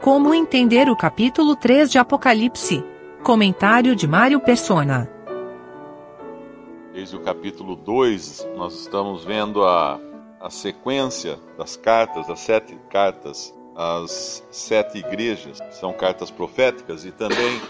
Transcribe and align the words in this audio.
Como 0.00 0.32
entender 0.32 0.88
o 0.88 0.96
capítulo 0.96 1.54
3 1.54 1.90
de 1.90 1.98
Apocalipse? 1.98 2.82
Comentário 3.22 3.94
de 3.94 4.08
Mário 4.08 4.40
Persona. 4.40 5.06
Desde 6.94 7.16
o 7.16 7.20
capítulo 7.20 7.76
2, 7.76 8.48
nós 8.56 8.80
estamos 8.80 9.26
vendo 9.26 9.62
a, 9.62 10.00
a 10.40 10.48
sequência 10.48 11.38
das 11.58 11.76
cartas, 11.76 12.30
as 12.30 12.40
sete 12.40 12.78
cartas, 12.88 13.54
as 13.76 14.42
sete 14.50 14.96
igrejas, 14.96 15.58
são 15.70 15.92
cartas 15.92 16.30
proféticas 16.30 17.04
e 17.04 17.12
também 17.12 17.60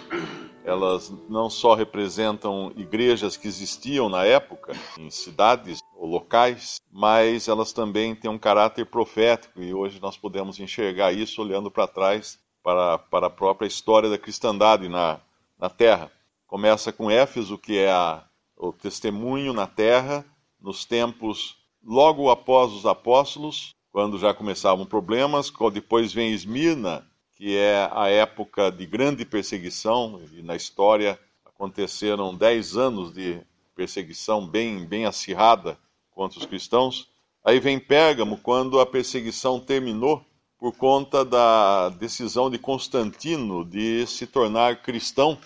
elas 0.65 1.13
não 1.29 1.51
só 1.51 1.75
representam 1.75 2.73
igrejas 2.77 3.37
que 3.37 3.49
existiam 3.49 4.09
na 4.09 4.25
época, 4.25 4.73
em 4.97 5.11
cidades 5.11 5.83
locais, 6.07 6.81
mas 6.91 7.49
elas 7.49 7.73
também 7.73 8.15
têm 8.15 8.31
um 8.31 8.39
caráter 8.39 8.87
profético 8.87 9.61
e 9.61 9.75
hoje 9.75 10.01
nós 10.01 10.17
podemos 10.17 10.59
enxergar 10.59 11.13
isso 11.13 11.43
olhando 11.43 11.71
para 11.71 11.87
trás 11.87 12.39
para, 12.63 12.99
para 12.99 13.27
a 13.27 13.31
própria 13.31 13.67
história 13.67 14.09
da 14.09 14.19
cristandade 14.19 14.89
na, 14.89 15.21
na 15.59 15.69
Terra. 15.69 16.11
Começa 16.47 16.93
com 16.93 17.11
Éfeso, 17.11 17.59
que 17.59 17.79
é 17.79 17.91
a, 17.91 18.25
o 18.57 18.73
testemunho 18.73 19.53
na 19.53 19.67
Terra, 19.67 20.25
nos 20.61 20.85
tempos 20.85 21.57
logo 21.83 22.31
após 22.31 22.73
os 22.73 22.87
apóstolos, 22.87 23.75
quando 23.93 24.19
já 24.19 24.35
começavam 24.35 24.85
problemas, 24.85 25.53
depois 25.73 26.13
vem 26.13 26.33
Esmirna, 26.33 27.07
que 27.37 27.57
é 27.57 27.89
a 27.93 28.09
época 28.09 28.71
de 28.71 28.87
grande 28.87 29.25
perseguição, 29.25 30.21
e 30.33 30.43
na 30.43 30.55
história 30.55 31.19
aconteceram 31.45 32.35
dez 32.35 32.77
anos 32.77 33.13
de 33.13 33.41
perseguição 33.75 34.47
bem, 34.47 34.85
bem 34.85 35.07
acirrada 35.07 35.79
contra 36.11 36.39
os 36.39 36.47
cristãos. 36.47 37.09
Aí 37.45 37.59
vem 37.59 37.79
Pérgamo, 37.79 38.39
quando 38.39 38.81
a 38.81 38.87
perseguição 38.87 39.59
terminou 39.59 40.25
por 40.59 40.77
conta 40.77 41.25
da 41.25 41.89
decisão 41.89 42.51
de 42.51 42.59
Constantino 42.59 43.65
de 43.65 44.07
se 44.07 44.27
tornar 44.27 44.83
cristão. 44.83 45.39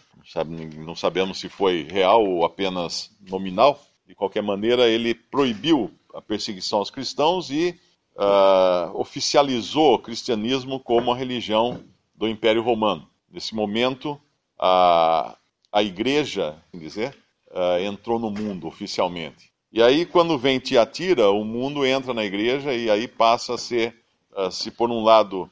Não 0.85 0.97
sabemos 0.97 1.39
se 1.39 1.49
foi 1.49 1.87
real 1.89 2.25
ou 2.25 2.45
apenas 2.45 3.11
nominal. 3.21 3.81
De 4.07 4.15
qualquer 4.15 4.43
maneira, 4.43 4.89
ele 4.89 5.15
proibiu 5.15 5.91
a 6.13 6.21
perseguição 6.21 6.81
aos 6.81 6.91
cristãos 6.91 7.51
e 7.51 7.79
uh, 8.17 8.99
oficializou 8.99 9.95
o 9.95 9.99
cristianismo 9.99 10.81
como 10.81 11.13
a 11.13 11.17
religião 11.17 11.81
do 12.15 12.29
Império 12.29 12.63
Romano. 12.63 13.09
Nesse 13.31 13.55
momento, 13.55 14.21
a, 14.59 15.37
a 15.73 15.83
igreja, 15.83 16.57
dizer, 16.73 17.17
uh, 17.51 17.81
entrou 17.83 18.19
no 18.19 18.31
mundo 18.31 18.67
oficialmente. 18.67 19.54
E 19.77 19.83
aí, 19.83 20.07
quando 20.07 20.39
vem 20.39 20.61
Tiatira, 20.61 21.33
o 21.33 21.45
mundo 21.45 21.85
entra 21.85 22.15
na 22.15 22.25
igreja 22.25 22.73
e 22.73 22.89
aí 22.89 23.09
passa 23.09 23.55
a 23.55 23.59
ser, 23.59 23.93
uh, 24.31 24.49
se 24.49 24.71
por 24.71 24.89
um 24.89 25.03
lado, 25.03 25.51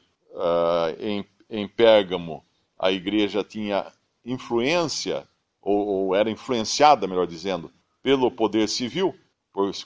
em, 1.00 1.24
em 1.50 1.66
Pérgamo, 1.66 2.44
a 2.78 2.92
igreja 2.92 3.42
tinha 3.42 3.90
influência, 4.24 5.26
ou, 5.60 5.86
ou 5.88 6.14
era 6.14 6.30
influenciada, 6.30 7.08
melhor 7.08 7.26
dizendo, 7.26 7.68
pelo 8.00 8.30
poder 8.30 8.68
civil, 8.68 9.12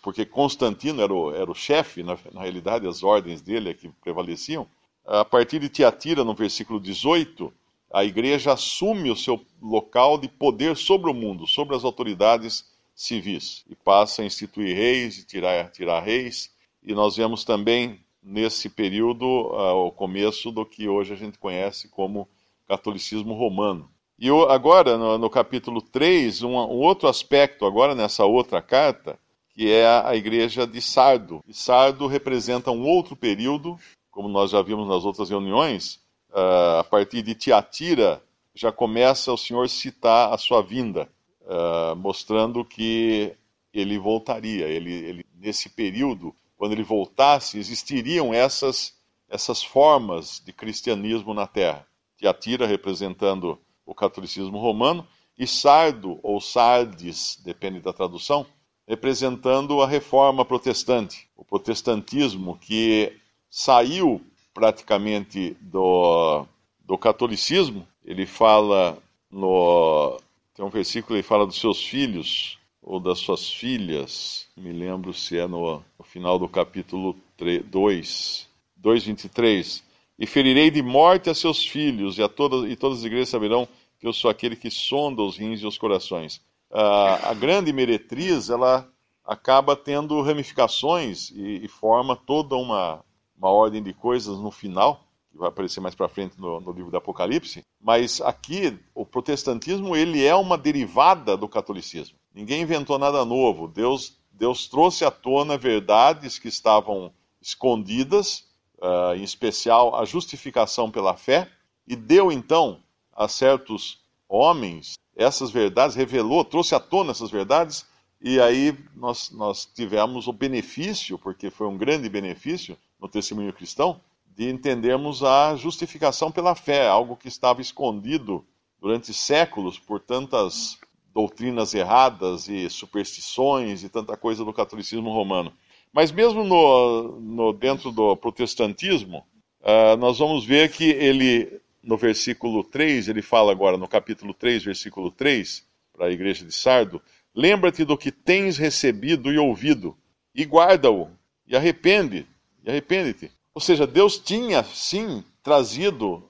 porque 0.02 0.26
Constantino 0.26 1.00
era 1.00 1.14
o, 1.14 1.34
era 1.34 1.50
o 1.50 1.54
chefe, 1.54 2.02
na, 2.02 2.18
na, 2.30 2.42
realidade, 2.42 2.86
as 2.86 3.02
ordens 3.02 3.40
dele 3.40 3.70
é 3.70 3.74
que 3.74 3.88
prevaleciam. 4.04 4.66
A 5.06 5.24
partir 5.24 5.60
de 5.60 5.70
Tiatira, 5.70 6.22
no 6.22 6.34
versículo 6.34 6.78
18, 6.78 7.50
a 7.90 8.04
igreja 8.04 8.52
assume 8.52 9.10
o 9.10 9.16
seu 9.16 9.40
local 9.62 10.18
de 10.18 10.28
poder 10.28 10.76
sobre 10.76 11.10
o 11.10 11.14
mundo, 11.14 11.46
sobre 11.46 11.74
as 11.74 11.84
autoridades 11.84 12.75
civis, 12.96 13.62
e 13.68 13.76
passa 13.76 14.22
a 14.22 14.24
instituir 14.24 14.74
reis 14.74 15.18
e 15.18 15.26
tirar, 15.26 15.70
tirar 15.70 16.00
reis. 16.00 16.50
E 16.82 16.94
nós 16.94 17.16
vemos 17.16 17.44
também, 17.44 18.00
nesse 18.22 18.70
período, 18.70 19.26
uh, 19.26 19.86
o 19.86 19.92
começo 19.92 20.50
do 20.50 20.64
que 20.64 20.88
hoje 20.88 21.12
a 21.12 21.16
gente 21.16 21.38
conhece 21.38 21.88
como 21.88 22.26
catolicismo 22.66 23.34
romano. 23.34 23.90
E 24.18 24.30
agora, 24.48 24.96
no, 24.96 25.18
no 25.18 25.28
capítulo 25.28 25.82
3, 25.82 26.42
um, 26.42 26.54
um 26.54 26.80
outro 26.80 27.06
aspecto, 27.06 27.66
agora 27.66 27.94
nessa 27.94 28.24
outra 28.24 28.62
carta, 28.62 29.18
que 29.50 29.70
é 29.70 29.86
a 29.86 30.16
igreja 30.16 30.66
de 30.66 30.80
Sardo. 30.80 31.44
E 31.46 31.52
Sardo 31.52 32.06
representa 32.06 32.70
um 32.70 32.86
outro 32.86 33.14
período, 33.14 33.78
como 34.10 34.28
nós 34.28 34.50
já 34.50 34.62
vimos 34.62 34.88
nas 34.88 35.04
outras 35.04 35.28
reuniões, 35.28 35.96
uh, 36.30 36.80
a 36.80 36.84
partir 36.84 37.20
de 37.20 37.34
Tiatira 37.34 38.22
já 38.54 38.72
começa 38.72 39.30
o 39.30 39.36
Senhor 39.36 39.68
citar 39.68 40.32
a 40.32 40.38
sua 40.38 40.62
vinda, 40.62 41.10
uh, 41.46 41.96
mostrando 41.96 42.64
que 42.64 43.34
ele 43.72 43.98
voltaria. 43.98 44.66
Ele, 44.66 44.92
ele, 44.92 45.26
nesse 45.34 45.68
período, 45.68 46.34
quando 46.56 46.72
ele 46.72 46.82
voltasse, 46.82 47.58
existiriam 47.58 48.32
essas, 48.32 48.94
essas 49.28 49.62
formas 49.62 50.42
de 50.44 50.52
cristianismo 50.52 51.32
na 51.32 51.46
Terra. 51.46 51.86
Tiatira 52.16 52.66
representando 52.66 53.58
o 53.84 53.94
catolicismo 53.94 54.58
romano 54.58 55.06
e 55.38 55.46
Sardo 55.46 56.18
ou 56.22 56.40
Sardes, 56.40 57.38
depende 57.44 57.80
da 57.80 57.92
tradução, 57.92 58.46
representando 58.88 59.82
a 59.82 59.86
reforma 59.86 60.44
protestante, 60.44 61.28
o 61.36 61.44
protestantismo 61.44 62.56
que 62.58 63.12
saiu 63.50 64.20
praticamente 64.54 65.56
do, 65.60 66.46
do 66.80 66.96
catolicismo. 66.96 67.86
Ele 68.04 68.24
fala 68.24 68.96
no. 69.30 70.18
Tem 70.56 70.64
um 70.64 70.70
versículo 70.70 71.18
que 71.18 71.22
fala 71.22 71.46
dos 71.46 71.60
seus 71.60 71.84
filhos 71.84 72.58
ou 72.82 72.98
das 72.98 73.18
suas 73.18 73.50
filhas, 73.50 74.48
me 74.56 74.72
lembro 74.72 75.12
se 75.12 75.36
é 75.36 75.46
no, 75.46 75.84
no 75.98 76.04
final 76.04 76.38
do 76.38 76.48
capítulo 76.48 77.14
3, 77.36 77.62
2, 77.66 78.48
2,23. 78.82 79.82
E 80.18 80.26
ferirei 80.26 80.70
de 80.70 80.80
morte 80.80 81.28
a 81.28 81.34
seus 81.34 81.66
filhos, 81.66 82.16
e, 82.16 82.22
a 82.22 82.28
todas, 82.28 82.70
e 82.70 82.74
todas 82.74 83.00
as 83.00 83.04
igrejas 83.04 83.28
saberão 83.28 83.68
que 84.00 84.06
eu 84.06 84.14
sou 84.14 84.30
aquele 84.30 84.56
que 84.56 84.70
sonda 84.70 85.20
os 85.20 85.36
rins 85.36 85.60
e 85.60 85.66
os 85.66 85.76
corações. 85.76 86.40
A, 86.70 87.32
a 87.32 87.34
grande 87.34 87.70
meretriz 87.70 88.48
ela 88.48 88.90
acaba 89.26 89.76
tendo 89.76 90.22
ramificações 90.22 91.28
e, 91.32 91.66
e 91.66 91.68
forma 91.68 92.16
toda 92.16 92.56
uma, 92.56 93.04
uma 93.36 93.50
ordem 93.50 93.82
de 93.82 93.92
coisas 93.92 94.38
no 94.38 94.50
final, 94.50 95.05
que 95.30 95.38
vai 95.38 95.48
aparecer 95.48 95.80
mais 95.80 95.94
para 95.94 96.08
frente 96.08 96.38
no, 96.40 96.60
no, 96.60 96.72
livro 96.72 96.90
do 96.90 96.96
Apocalipse. 96.96 97.62
Mas 97.80 98.20
aqui 98.20 98.78
o 98.94 99.04
protestantismo 99.04 99.96
ele 99.96 100.24
é 100.24 100.34
uma 100.34 100.56
derivada 100.56 101.36
do 101.36 101.48
catolicismo. 101.48 102.18
Ninguém 102.34 102.62
inventou 102.62 102.98
nada 102.98 103.24
novo. 103.24 103.68
Deus 103.68 104.16
Deus 104.36 104.68
trouxe 104.68 105.04
à 105.04 105.10
tona 105.10 105.56
verdades 105.56 106.38
que 106.38 106.48
estavam 106.48 107.12
escondidas, 107.40 108.44
uh, 108.78 109.14
em 109.16 109.22
especial 109.22 109.96
a 109.96 110.04
justificação 110.04 110.90
pela 110.90 111.16
fé, 111.16 111.50
e 111.88 111.96
deu 111.96 112.30
então 112.30 112.82
a 113.12 113.28
certos 113.28 114.00
homens 114.28 114.94
essas 115.16 115.50
verdades, 115.50 115.96
revelou, 115.96 116.44
trouxe 116.44 116.74
à 116.74 116.80
tona 116.80 117.12
essas 117.12 117.30
verdades, 117.30 117.86
e 118.20 118.38
aí 118.38 118.76
nós, 118.94 119.30
nós 119.30 119.64
tivemos 119.64 120.26
o 120.26 120.32
benefício, 120.32 121.18
porque 121.18 121.48
foi 121.48 121.66
um 121.66 121.78
grande 121.78 122.08
benefício 122.08 122.76
no 123.00 123.08
testemunho 123.08 123.52
cristão, 123.52 124.00
de 124.36 124.50
entendermos 124.50 125.24
a 125.24 125.56
justificação 125.56 126.30
pela 126.30 126.54
fé, 126.54 126.86
algo 126.86 127.16
que 127.16 127.26
estava 127.26 127.62
escondido 127.62 128.44
durante 128.78 129.14
séculos 129.14 129.78
por 129.78 129.98
tantas 129.98 130.78
doutrinas 131.14 131.72
erradas 131.72 132.46
e 132.46 132.68
superstições 132.68 133.82
e 133.82 133.88
tanta 133.88 134.14
coisa 134.14 134.44
do 134.44 134.52
catolicismo 134.52 135.10
romano. 135.10 135.50
Mas 135.90 136.12
mesmo 136.12 136.44
no, 136.44 137.18
no 137.18 137.52
dentro 137.54 137.90
do 137.90 138.14
protestantismo, 138.14 139.26
uh, 139.62 139.96
nós 139.96 140.18
vamos 140.18 140.44
ver 140.44 140.70
que 140.70 140.84
ele 140.84 141.58
no 141.82 141.96
versículo 141.96 142.62
3, 142.64 143.08
ele 143.08 143.22
fala 143.22 143.52
agora 143.52 143.78
no 143.78 143.88
capítulo 143.88 144.34
3, 144.34 144.64
versículo 144.64 145.10
3, 145.10 145.64
para 145.94 146.06
a 146.06 146.10
igreja 146.10 146.44
de 146.44 146.52
Sardo: 146.52 147.00
Lembra-te 147.34 147.84
do 147.84 147.96
que 147.96 148.12
tens 148.12 148.58
recebido 148.58 149.32
e 149.32 149.38
ouvido, 149.38 149.96
e 150.34 150.44
guarda-o, 150.44 151.08
e 151.46 151.56
arrepende, 151.56 152.26
e 152.62 152.68
arrepende-te. 152.68 153.30
Ou 153.56 153.60
seja, 153.60 153.86
Deus 153.86 154.18
tinha 154.18 154.62
sim 154.62 155.24
trazido, 155.42 156.22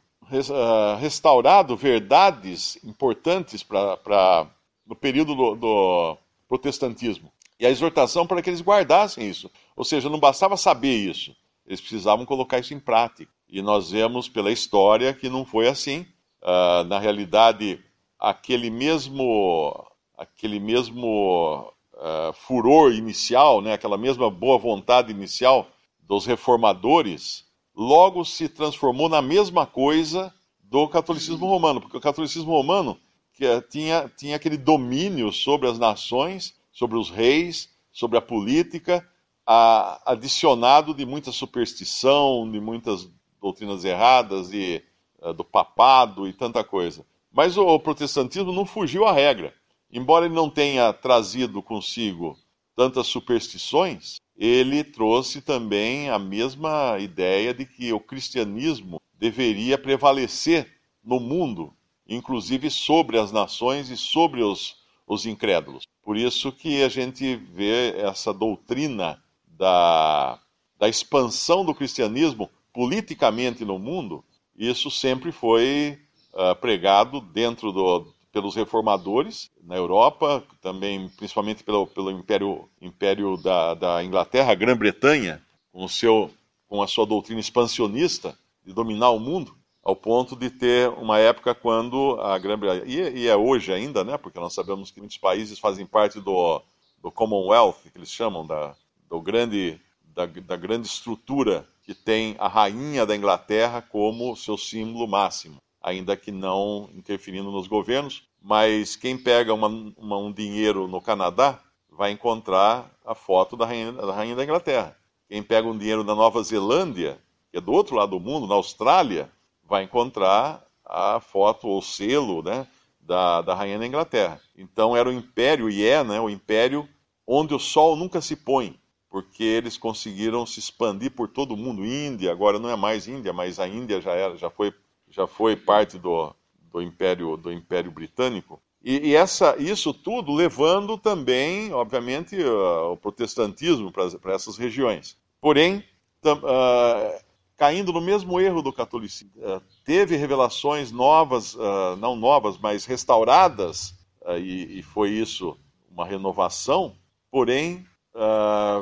ah, 0.53 0.97
restaurado 1.01 1.77
verdades 1.77 2.79
importantes 2.85 3.65
para 3.65 4.47
no 4.87 4.95
período 4.95 5.35
do, 5.35 5.57
do 5.57 6.19
protestantismo. 6.47 7.29
E 7.59 7.67
a 7.67 7.69
exortação 7.69 8.29
para 8.29 8.41
que 8.41 8.49
eles 8.49 8.63
guardassem 8.63 9.29
isso. 9.29 9.51
Ou 9.75 9.85
seja, 9.85 10.09
não 10.09 10.21
bastava 10.21 10.57
saber 10.57 10.95
isso, 10.95 11.35
eles 11.67 11.81
precisavam 11.81 12.25
colocar 12.25 12.61
isso 12.61 12.75
em 12.75 12.79
prática. 12.79 13.33
E 13.49 13.61
nós 13.61 13.91
vemos 13.91 14.29
pela 14.29 14.53
história 14.53 15.13
que 15.13 15.29
não 15.29 15.45
foi 15.45 15.67
assim. 15.67 16.07
Uh, 16.41 16.85
na 16.85 17.01
realidade, 17.01 17.83
aquele 18.21 18.71
mesmo, 18.71 19.85
aquele 20.17 20.61
mesmo 20.61 21.73
uh, 21.93 22.33
furor 22.35 22.93
inicial, 22.93 23.61
né, 23.61 23.73
aquela 23.73 23.99
mesma 23.99 24.31
boa 24.31 24.57
vontade 24.57 25.11
inicial 25.11 25.69
dos 26.07 26.25
reformadores, 26.25 27.45
logo 27.75 28.25
se 28.25 28.49
transformou 28.49 29.09
na 29.09 29.21
mesma 29.21 29.67
coisa 29.67 30.33
do 30.63 30.89
catolicismo 30.89 31.47
romano, 31.47 31.81
porque 31.81 31.97
o 31.97 32.01
catolicismo 32.01 32.51
romano 32.51 32.99
eh, 33.41 33.61
tinha, 33.63 34.11
tinha 34.17 34.37
aquele 34.37 34.57
domínio 34.57 35.33
sobre 35.33 35.69
as 35.69 35.79
nações, 35.79 36.55
sobre 36.73 36.97
os 36.97 37.11
reis, 37.11 37.71
sobre 37.93 38.19
a 38.19 38.23
política, 38.23 39.07
a, 39.47 40.13
adicionado 40.13 40.93
de 40.93 41.07
muita 41.07 41.31
superstição, 41.31 42.51
de 42.51 42.61
muitas 42.61 43.09
doutrinas 43.41 43.85
erradas 43.85 44.53
e, 44.53 44.83
uh, 45.21 45.33
do 45.33 45.45
papado 45.45 46.27
e 46.27 46.33
tanta 46.33 46.65
coisa. 46.65 47.07
Mas 47.33 47.57
o, 47.57 47.67
o 47.67 47.79
protestantismo 47.79 48.53
não 48.53 48.67
fugiu 48.67 49.07
à 49.07 49.13
regra. 49.13 49.55
Embora 49.91 50.27
ele 50.27 50.35
não 50.35 50.51
tenha 50.51 50.93
trazido 50.93 51.63
consigo 51.63 52.37
tantas 52.75 53.07
superstições, 53.07 54.17
ele 54.37 54.85
trouxe 54.85 55.41
também 55.41 56.11
a 56.11 56.19
mesma 56.19 56.99
ideia 56.99 57.55
de 57.55 57.65
que 57.65 57.93
o 57.93 58.01
cristianismo 58.01 59.01
deveria 59.19 59.79
prevalecer 59.79 60.71
no 61.03 61.19
mundo, 61.19 61.73
inclusive 62.07 62.71
sobre 62.71 63.19
as 63.19 63.33
nações 63.33 63.89
e 63.89 63.97
sobre 63.97 64.43
os, 64.43 64.77
os 65.07 65.25
incrédulos. 65.25 65.85
Por 66.03 66.17
isso 66.17 66.53
que 66.53 66.83
a 66.83 66.89
gente 66.89 67.37
vê 67.37 67.95
essa 67.97 68.33
doutrina 68.33 69.23
da, 69.47 70.39
da 70.79 70.89
expansão 70.89 71.65
do 71.65 71.75
cristianismo 71.75 72.51
politicamente 72.73 73.65
no 73.65 73.79
mundo, 73.79 74.23
isso 74.55 74.91
sempre 74.91 75.33
foi 75.33 75.99
uh, 76.35 76.55
pregado 76.57 77.21
dentro 77.21 77.73
do, 77.73 78.07
pelos 78.37 78.55
reformadores 78.55 79.51
na 79.63 79.77
Europa, 79.77 80.45
também 80.61 81.09
principalmente 81.09 81.65
pelo, 81.65 81.87
pelo 81.87 82.11
Império, 82.11 82.69
Império 82.83 83.35
da, 83.39 83.73
da 83.73 84.05
Inglaterra, 84.05 84.53
a 84.53 84.55
Grã-Bretanha, 84.55 85.43
com, 85.73 85.87
o 85.87 85.89
seu, 85.89 86.31
com 86.69 86.83
a 86.83 86.87
sua 86.87 87.07
doutrina 87.07 87.41
expansionista 87.41 88.39
de 88.63 88.75
dominar 88.75 89.09
o 89.09 89.19
mundo, 89.19 89.57
ao 89.83 89.97
ponto 89.97 90.37
de 90.37 90.51
ter 90.51 90.91
uma 90.91 91.19
época 91.19 91.55
quando 91.55 92.21
a 92.21 92.37
Grã-Bretanha, 92.37 92.85
e, 92.85 93.21
e, 93.21 93.27
é 93.27 93.35
hoje 93.35 93.73
ainda, 93.73 94.05
né, 94.05 94.19
porque 94.19 94.39
nós 94.39 94.53
sabemos 94.53 94.91
que 94.91 95.01
muitos 95.01 95.17
países 95.17 95.59
fazem 95.59 95.87
parte 95.87 96.21
do, 96.21 96.61
do 97.03 97.11
Commonwealth, 97.11 97.77
que 97.91 97.97
eles 97.97 98.13
chamam, 98.13 98.47
da, 98.47 98.77
do 99.09 99.19
grande, 99.19 99.81
da, 100.15 100.27
da 100.27 100.57
grande 100.57 100.87
estrutura 100.87 101.67
que 101.85 101.95
tem 101.95 102.37
a 102.39 102.49
rainha 102.49 103.07
da 103.07 103.17
Inglaterra 103.17 103.81
como 103.81 104.37
seu 104.37 104.59
símbolo 104.59 105.09
máximo 105.09 105.57
ainda 105.87 106.17
que 106.17 106.33
não 106.33 106.91
interferindo 106.93 107.53
nos 107.53 107.69
governos. 107.69 108.25
Mas 108.43 108.97
quem 108.97 109.17
pega 109.17 109.55
uma, 109.55 109.69
uma, 109.97 110.19
um 110.19 110.33
dinheiro 110.33 110.89
no 110.89 111.01
Canadá 111.01 111.61
vai 111.89 112.11
encontrar 112.11 112.91
a 113.05 113.15
foto 113.15 113.57
da 113.57 113.65
rainha, 113.65 113.93
da 113.93 114.13
rainha 114.13 114.35
da 114.35 114.43
Inglaterra. 114.43 114.97
Quem 115.29 115.45
pega 115.45 115.69
um 115.69 115.79
dinheiro 115.79 116.03
na 116.03 116.15
Nova 116.15 116.43
Zelândia, 116.43 117.19
que 117.53 117.59
é 117.59 117.61
do 117.61 117.73
outro 117.73 117.95
lado 117.95 118.11
do 118.11 118.21
mundo, 118.21 118.49
na 118.49 118.57
Austrália, 118.57 119.31
vai 119.63 119.85
encontrar 119.85 120.67
a 120.85 121.21
foto 121.21 121.69
ou 121.69 121.81
selo 121.81 122.43
né, 122.43 122.67
da, 123.01 123.41
da 123.41 123.55
rainha 123.55 123.79
da 123.79 123.87
Inglaterra. 123.87 124.41
Então 124.57 124.97
era 124.97 125.09
o 125.09 125.13
império, 125.13 125.71
e 125.71 125.87
é 125.87 126.03
né, 126.03 126.21
o 126.21 126.29
império 126.29 126.89
onde 127.25 127.55
o 127.55 127.61
sol 127.61 127.95
nunca 127.95 128.21
se 128.21 128.35
põe, 128.35 128.79
porque 129.09 129.45
eles 129.45 129.79
conseguiram 129.79 130.45
se 130.45 130.59
expandir 130.59 131.13
por 131.13 131.29
todo 131.29 131.55
o 131.55 131.57
mundo. 131.57 131.87
Índia, 131.87 132.33
agora 132.33 132.59
não 132.59 132.71
é 132.71 132.77
mais 132.77 133.07
Índia, 133.07 133.33
mas 133.33 133.61
a 133.61 133.69
Índia 133.69 134.01
já, 134.01 134.13
era, 134.13 134.37
já 134.37 134.51
foi 134.51 134.73
já 135.11 135.27
foi 135.27 135.57
parte 135.57 135.99
do, 135.99 136.35
do 136.73 136.83
Império 136.83 137.37
do 137.37 137.53
Império 137.53 137.91
Britânico. 137.91 138.61
E, 138.87 139.09
e 139.09 139.17
essa, 139.17 139.57
isso 139.59 139.93
tudo 139.93 140.33
levando 140.33 140.97
também, 140.97 141.73
obviamente, 141.73 142.37
uh, 142.37 142.93
o 142.93 142.97
protestantismo 142.97 143.91
para 143.91 144.33
essas 144.33 144.57
regiões. 144.57 145.17
Porém, 145.41 145.83
tam, 146.21 146.39
uh, 146.39 147.21
caindo 147.57 147.93
no 147.93 148.01
mesmo 148.01 148.41
erro 148.41 148.63
do 148.63 148.73
catolicismo, 148.73 149.33
uh, 149.39 149.61
teve 149.85 150.15
revelações 150.15 150.93
novas, 150.93 151.57
não 151.99 152.15
novas, 152.15 152.59
mas 152.59 152.85
restauradas, 152.85 153.93
e, 154.39 154.79
e, 154.79 154.83
foi 154.83 155.11
isso 155.11 155.57
uma 155.91 156.05
renovação, 156.05 156.97
porém 157.31 157.85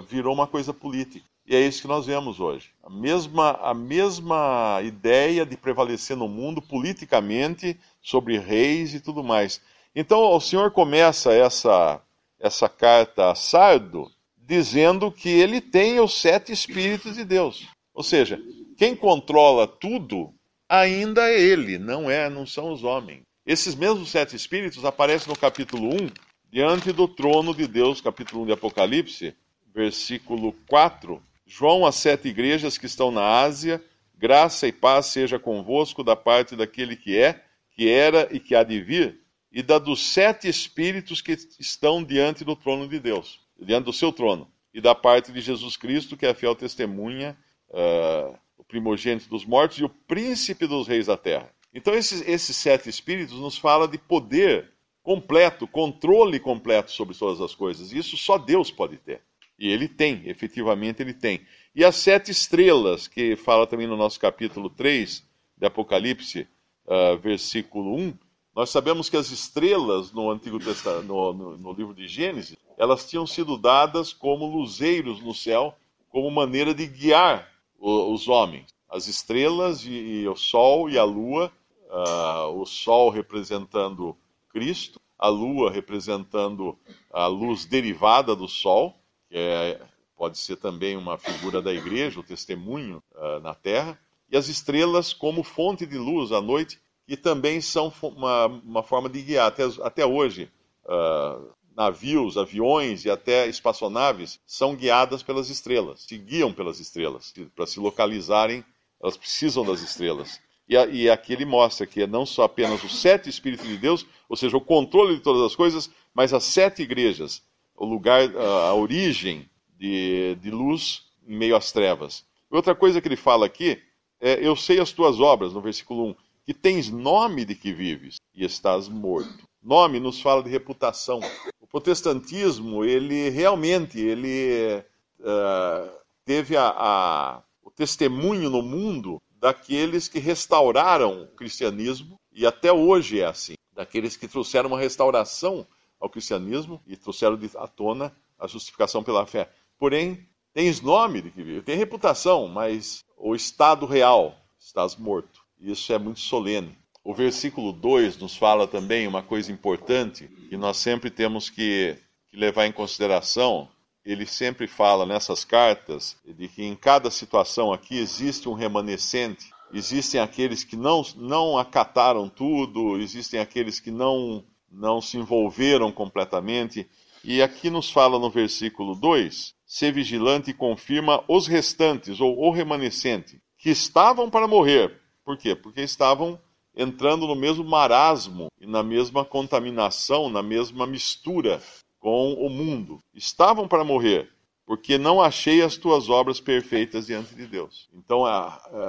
virou 0.09 0.35
uma 0.35 0.47
coisa 0.47 0.73
política. 0.73 1.27
E 1.46 1.55
é 1.55 1.61
isso 1.61 1.82
que 1.82 1.88
nós 1.88 2.06
vemos 2.06 2.41
hoje. 2.41 2.70
A 2.82 2.88
mesma, 2.88 3.50
a 3.62 3.75
mesma 3.75 4.81
ideia 4.82 5.44
de 5.44 5.56
prevalecer 5.56 6.17
no 6.17 6.26
mundo 6.26 6.62
politicamente 6.62 7.79
sobre 8.00 8.38
reis 8.38 8.94
e 8.94 9.00
tudo 9.00 9.23
mais. 9.23 9.61
Então 9.94 10.20
o 10.23 10.41
Senhor 10.41 10.70
começa 10.70 11.32
essa, 11.35 12.00
essa 12.41 12.69
carta 12.69 13.31
a 13.31 13.35
Sardo 13.35 14.11
dizendo 14.38 15.12
que 15.12 15.29
ele 15.29 15.61
tem 15.61 16.00
os 16.00 16.19
sete 16.19 16.50
Espíritos 16.50 17.17
de 17.17 17.25
Deus. 17.25 17.67
Ou 17.93 18.02
seja, 18.02 18.41
quem 18.79 18.96
controla 18.96 19.67
tudo 19.67 20.32
ainda 20.67 21.29
é 21.31 21.41
ele, 21.41 21.79
não 21.79 22.11
é, 22.11 22.29
não 22.31 22.46
são 22.46 22.73
os 22.73 22.82
homens. 22.82 23.23
Esses 23.46 23.75
mesmos 23.75 24.11
sete 24.11 24.35
Espíritos 24.35 24.85
aparecem 24.85 25.29
no 25.29 25.38
capítulo 25.38 25.94
1, 25.94 26.08
diante 26.50 26.91
do 26.91 27.06
trono 27.06 27.55
de 27.55 27.67
Deus, 27.67 28.00
capítulo 28.00 28.43
1 28.43 28.46
de 28.46 28.52
Apocalipse, 28.52 29.35
versículo 29.75 30.55
4 30.69 31.23
João 31.46 31.85
às 31.85 31.96
sete 31.96 32.29
igrejas 32.29 32.79
que 32.79 32.87
estão 32.87 33.11
na 33.11 33.41
Ásia, 33.41 33.82
graça 34.17 34.67
e 34.67 34.73
paz 34.73 35.06
seja 35.06 35.38
convosco 35.38 36.02
da 36.02 36.17
parte 36.17 36.56
daquele 36.56 36.96
que 36.96 37.17
é, 37.17 37.43
que 37.70 37.88
era 37.88 38.29
e 38.31 38.41
que 38.41 38.55
há 38.55 38.62
de 38.62 38.81
vir, 38.81 39.20
e 39.52 39.62
da 39.62 39.79
dos 39.79 40.00
sete 40.12 40.49
espíritos 40.49 41.20
que 41.20 41.32
estão 41.58 42.02
diante 42.02 42.44
do 42.44 42.56
trono 42.56 42.88
de 42.88 42.99
Deus, 42.99 43.41
diante 43.61 43.85
do 43.85 43.93
seu 43.93 44.12
trono, 44.12 44.50
e 44.73 44.81
da 44.81 44.94
parte 44.94 45.31
de 45.32 45.41
Jesus 45.41 45.76
Cristo, 45.76 46.17
que 46.17 46.26
é 46.26 46.31
a 46.31 46.35
fiel 46.35 46.55
testemunha, 46.55 47.37
uh, 47.70 48.37
o 48.56 48.64
primogênito 48.64 49.29
dos 49.29 49.44
mortos 49.44 49.79
e 49.79 49.85
o 49.85 49.88
príncipe 49.88 50.67
dos 50.67 50.88
reis 50.88 51.06
da 51.06 51.17
terra. 51.17 51.50
Então, 51.73 51.94
esses, 51.94 52.26
esses 52.26 52.56
sete 52.56 52.88
espíritos 52.88 53.38
nos 53.38 53.58
fala 53.58 53.87
de 53.87 53.99
poder 53.99 54.73
completo, 55.02 55.67
controle 55.67 56.41
completo 56.41 56.91
sobre 56.91 57.17
todas 57.17 57.41
as 57.41 57.55
coisas. 57.55 57.93
Isso 57.93 58.17
só 58.17 58.38
Deus 58.38 58.70
pode 58.70 58.96
ter. 58.96 59.20
E 59.59 59.69
ele 59.69 59.89
tem, 59.89 60.23
efetivamente 60.29 61.03
ele 61.03 61.15
tem. 61.15 61.41
E 61.75 61.85
as 61.85 61.97
sete 61.97 62.31
estrelas, 62.31 63.09
que 63.09 63.37
fala 63.37 63.67
também 63.67 63.87
no 63.87 63.97
nosso 63.97 64.19
capítulo 64.19 64.69
3 64.71 65.25
de 65.56 65.67
Apocalipse, 65.67 66.47
uh, 66.87 67.17
versículo 67.19 67.97
1, 67.97 68.15
nós 68.55 68.71
sabemos 68.71 69.09
que 69.09 69.17
as 69.17 69.31
estrelas 69.31 70.12
no 70.12 70.31
Antigo 70.31 70.61
Testamento, 70.61 71.06
no, 71.06 71.33
no, 71.33 71.59
no, 71.59 71.73
livro 71.73 71.93
de 71.93 72.06
Gênesis, 72.06 72.56
elas 72.79 73.09
tinham 73.09 73.27
sido 73.27 73.59
dadas 73.59 74.12
como 74.12 74.47
luzeiros 74.47 75.21
no 75.21 75.35
céu, 75.35 75.77
como 76.09 76.31
maneira 76.31 76.73
de 76.73 76.87
guiar 76.87 77.51
o, 77.79 78.12
os 78.12 78.29
homens. 78.29 78.67
As 78.89 79.09
estrelas 79.09 79.85
e, 79.85 79.91
e, 79.91 80.29
o 80.29 80.37
sol 80.37 80.89
e 80.89 80.97
a 80.97 81.03
lua, 81.03 81.51
uh, 81.91 82.61
o 82.61 82.65
sol 82.65 83.11
representando 83.11 84.17
Cristo, 84.51 85.01
a 85.19 85.29
lua 85.29 85.71
representando 85.71 86.79
a 87.12 87.27
luz 87.27 87.65
derivada 87.65 88.37
do 88.37 88.47
sol, 88.47 88.95
é, 89.34 89.81
pode 90.16 90.38
ser 90.38 90.56
também 90.56 90.96
uma 90.96 91.19
figura 91.19 91.60
da 91.60 91.72
igreja, 91.72 92.20
o 92.20 92.22
testemunho 92.22 93.02
uh, 93.12 93.40
na 93.40 93.52
terra, 93.52 93.98
e 94.31 94.36
as 94.36 94.48
estrelas 94.48 95.12
como 95.12 95.43
fonte 95.43 95.84
de 95.84 95.98
luz 95.98 96.31
à 96.31 96.41
noite, 96.41 96.81
que 97.06 97.17
também 97.17 97.60
são 97.60 97.93
uma, 98.00 98.46
uma 98.46 98.82
forma 98.82 99.08
de 99.08 99.20
guiar. 99.20 99.48
Até, 99.48 99.64
até 99.82 100.06
hoje, 100.06 100.48
uh, 100.84 101.53
navios, 101.76 102.38
aviões 102.38 103.05
e 103.05 103.10
até 103.10 103.48
espaçonaves 103.48 104.41
são 104.46 104.76
guiadas 104.76 105.22
pelas 105.22 105.50
estrelas, 105.50 106.03
se 106.03 106.17
guiam 106.17 106.53
pelas 106.53 106.79
estrelas. 106.79 107.34
Para 107.55 107.67
se 107.67 107.81
localizarem, 107.81 108.64
elas 109.03 109.17
precisam 109.17 109.64
das 109.64 109.81
estrelas. 109.81 110.41
E, 110.69 110.74
e 110.74 111.10
aqui 111.10 111.32
ele 111.32 111.44
mostra 111.44 111.86
que 111.86 112.03
é 112.03 112.06
não 112.06 112.24
só 112.24 112.44
apenas 112.44 112.82
os 112.84 113.00
sete 113.00 113.29
Espíritos 113.29 113.67
de 113.67 113.76
Deus, 113.76 114.06
ou 114.29 114.36
seja, 114.36 114.56
o 114.56 114.60
controle 114.60 115.17
de 115.17 115.22
todas 115.22 115.43
as 115.43 115.56
coisas, 115.56 115.91
mas 116.14 116.32
as 116.32 116.44
sete 116.44 116.82
igrejas 116.82 117.43
o 117.76 117.84
lugar, 117.84 118.34
a 118.36 118.74
origem 118.74 119.48
de, 119.76 120.36
de 120.36 120.50
luz 120.50 121.02
em 121.26 121.36
meio 121.36 121.56
às 121.56 121.72
trevas. 121.72 122.24
Outra 122.50 122.74
coisa 122.74 123.00
que 123.00 123.08
ele 123.08 123.16
fala 123.16 123.46
aqui 123.46 123.82
é: 124.20 124.46
Eu 124.46 124.54
sei 124.54 124.81
as 124.81 124.93
tuas 124.93 125.20
obras, 125.20 125.52
no 125.52 125.60
versículo 125.60 126.10
1, 126.10 126.14
que 126.44 126.54
tens 126.54 126.90
nome 126.90 127.44
de 127.44 127.54
que 127.54 127.72
vives 127.72 128.16
e 128.34 128.44
estás 128.44 128.88
morto. 128.88 129.48
Nome 129.62 129.98
nos 129.98 130.20
fala 130.20 130.43
de 130.43 130.50
reputação. 130.50 131.20
O 131.60 131.66
protestantismo, 131.66 132.84
ele 132.84 133.31
realmente 133.31 133.98
ele 133.98 134.84
uh, 135.20 135.90
teve 136.24 136.56
a, 136.56 136.69
a, 136.69 137.43
o 137.62 137.70
testemunho 137.70 138.50
no 138.50 138.62
mundo 138.62 139.20
daqueles 139.40 140.06
que 140.06 140.19
restauraram 140.19 141.22
o 141.22 141.28
cristianismo, 141.28 142.19
e 142.32 142.46
até 142.46 142.72
hoje 142.72 143.20
é 143.20 143.26
assim, 143.26 143.54
daqueles 143.74 144.16
que 144.16 144.28
trouxeram 144.28 144.69
uma 144.69 144.78
restauração 144.78 145.66
ao 146.05 146.11
cristianismo 146.11 146.82
e 146.87 146.96
trouxeram 146.96 147.39
à 147.56 147.67
tona 147.67 148.15
a 148.39 148.46
justificação 148.46 149.03
pela 149.03 149.25
fé. 149.25 149.51
Porém, 149.79 150.29
tens 150.53 150.82
nome 150.82 151.23
de 151.23 151.31
que 151.31 151.43
vive, 151.43 151.63
tem 151.63 151.77
reputação, 151.79 152.46
mas 152.46 153.03
o 153.17 153.34
estado 153.34 153.87
real 153.87 154.37
estás 154.58 154.94
morto. 154.96 155.41
Isso 155.58 155.93
é 155.94 155.99
muito 155.99 156.20
solene. 156.20 156.77
O 157.03 157.15
versículo 157.15 157.73
2 157.73 158.19
nos 158.19 158.37
fala 158.37 158.69
também 158.69 159.06
uma 159.06 159.23
coisa 159.23 159.51
importante 159.51 160.29
que 160.49 160.56
nós 160.58 160.77
sempre 160.77 161.11
temos 161.11 161.49
que, 161.49 161.96
que 162.31 162.37
levar 162.37 162.67
em 162.67 162.73
consideração. 162.73 163.67
Ele 164.05 164.27
sempre 164.27 164.67
fala 164.67 165.06
nessas 165.06 165.43
cartas 165.43 166.19
de 166.27 166.49
que 166.49 166.63
em 166.63 166.77
cada 166.77 167.11
situação 167.11 167.73
aqui 167.73 167.96
existe 167.96 168.46
um 168.46 168.53
remanescente 168.53 169.55
existem 169.73 170.20
aqueles 170.20 170.63
que 170.63 170.77
não, 170.77 171.03
não 171.17 171.58
acataram 171.58 172.29
tudo, 172.29 172.96
existem 172.99 173.41
aqueles 173.41 173.81
que 173.81 173.91
não 173.91 174.44
não 174.74 175.00
se 175.00 175.16
envolveram 175.16 175.90
completamente. 175.93 176.88
E 177.22 177.40
aqui 177.40 177.70
nos 177.70 177.90
fala 177.90 178.19
no 178.19 178.28
versículo 178.28 178.94
2: 178.94 179.54
ser 179.66 179.93
vigilante 179.93 180.52
confirma 180.52 181.24
os 181.28 181.46
restantes, 181.46 182.20
ou 182.20 182.38
o 182.38 182.50
remanescente, 182.50 183.40
que 183.56 183.70
estavam 183.70 184.28
para 184.28 184.48
morrer, 184.48 185.00
Por 185.24 185.38
quê? 185.38 185.56
Porque 185.56 185.81
estavam 185.81 186.38
entrando 186.76 187.26
no 187.26 187.34
mesmo 187.34 187.64
marasmo 187.64 188.48
e 188.60 188.66
na 188.66 188.82
mesma 188.82 189.24
contaminação, 189.24 190.28
na 190.28 190.43
mesma 190.43 190.86
mistura 190.86 191.62
com 191.98 192.34
o 192.34 192.50
mundo. 192.50 192.98
Estavam 193.14 193.66
para 193.66 193.84
morrer, 193.84 194.28
porque 194.67 194.97
não 194.97 195.21
achei 195.21 195.63
as 195.63 195.77
tuas 195.77 196.09
obras 196.09 196.41
perfeitas 196.41 197.06
diante 197.06 197.35
de 197.35 197.47
Deus. 197.47 197.89
Então, 197.93 198.23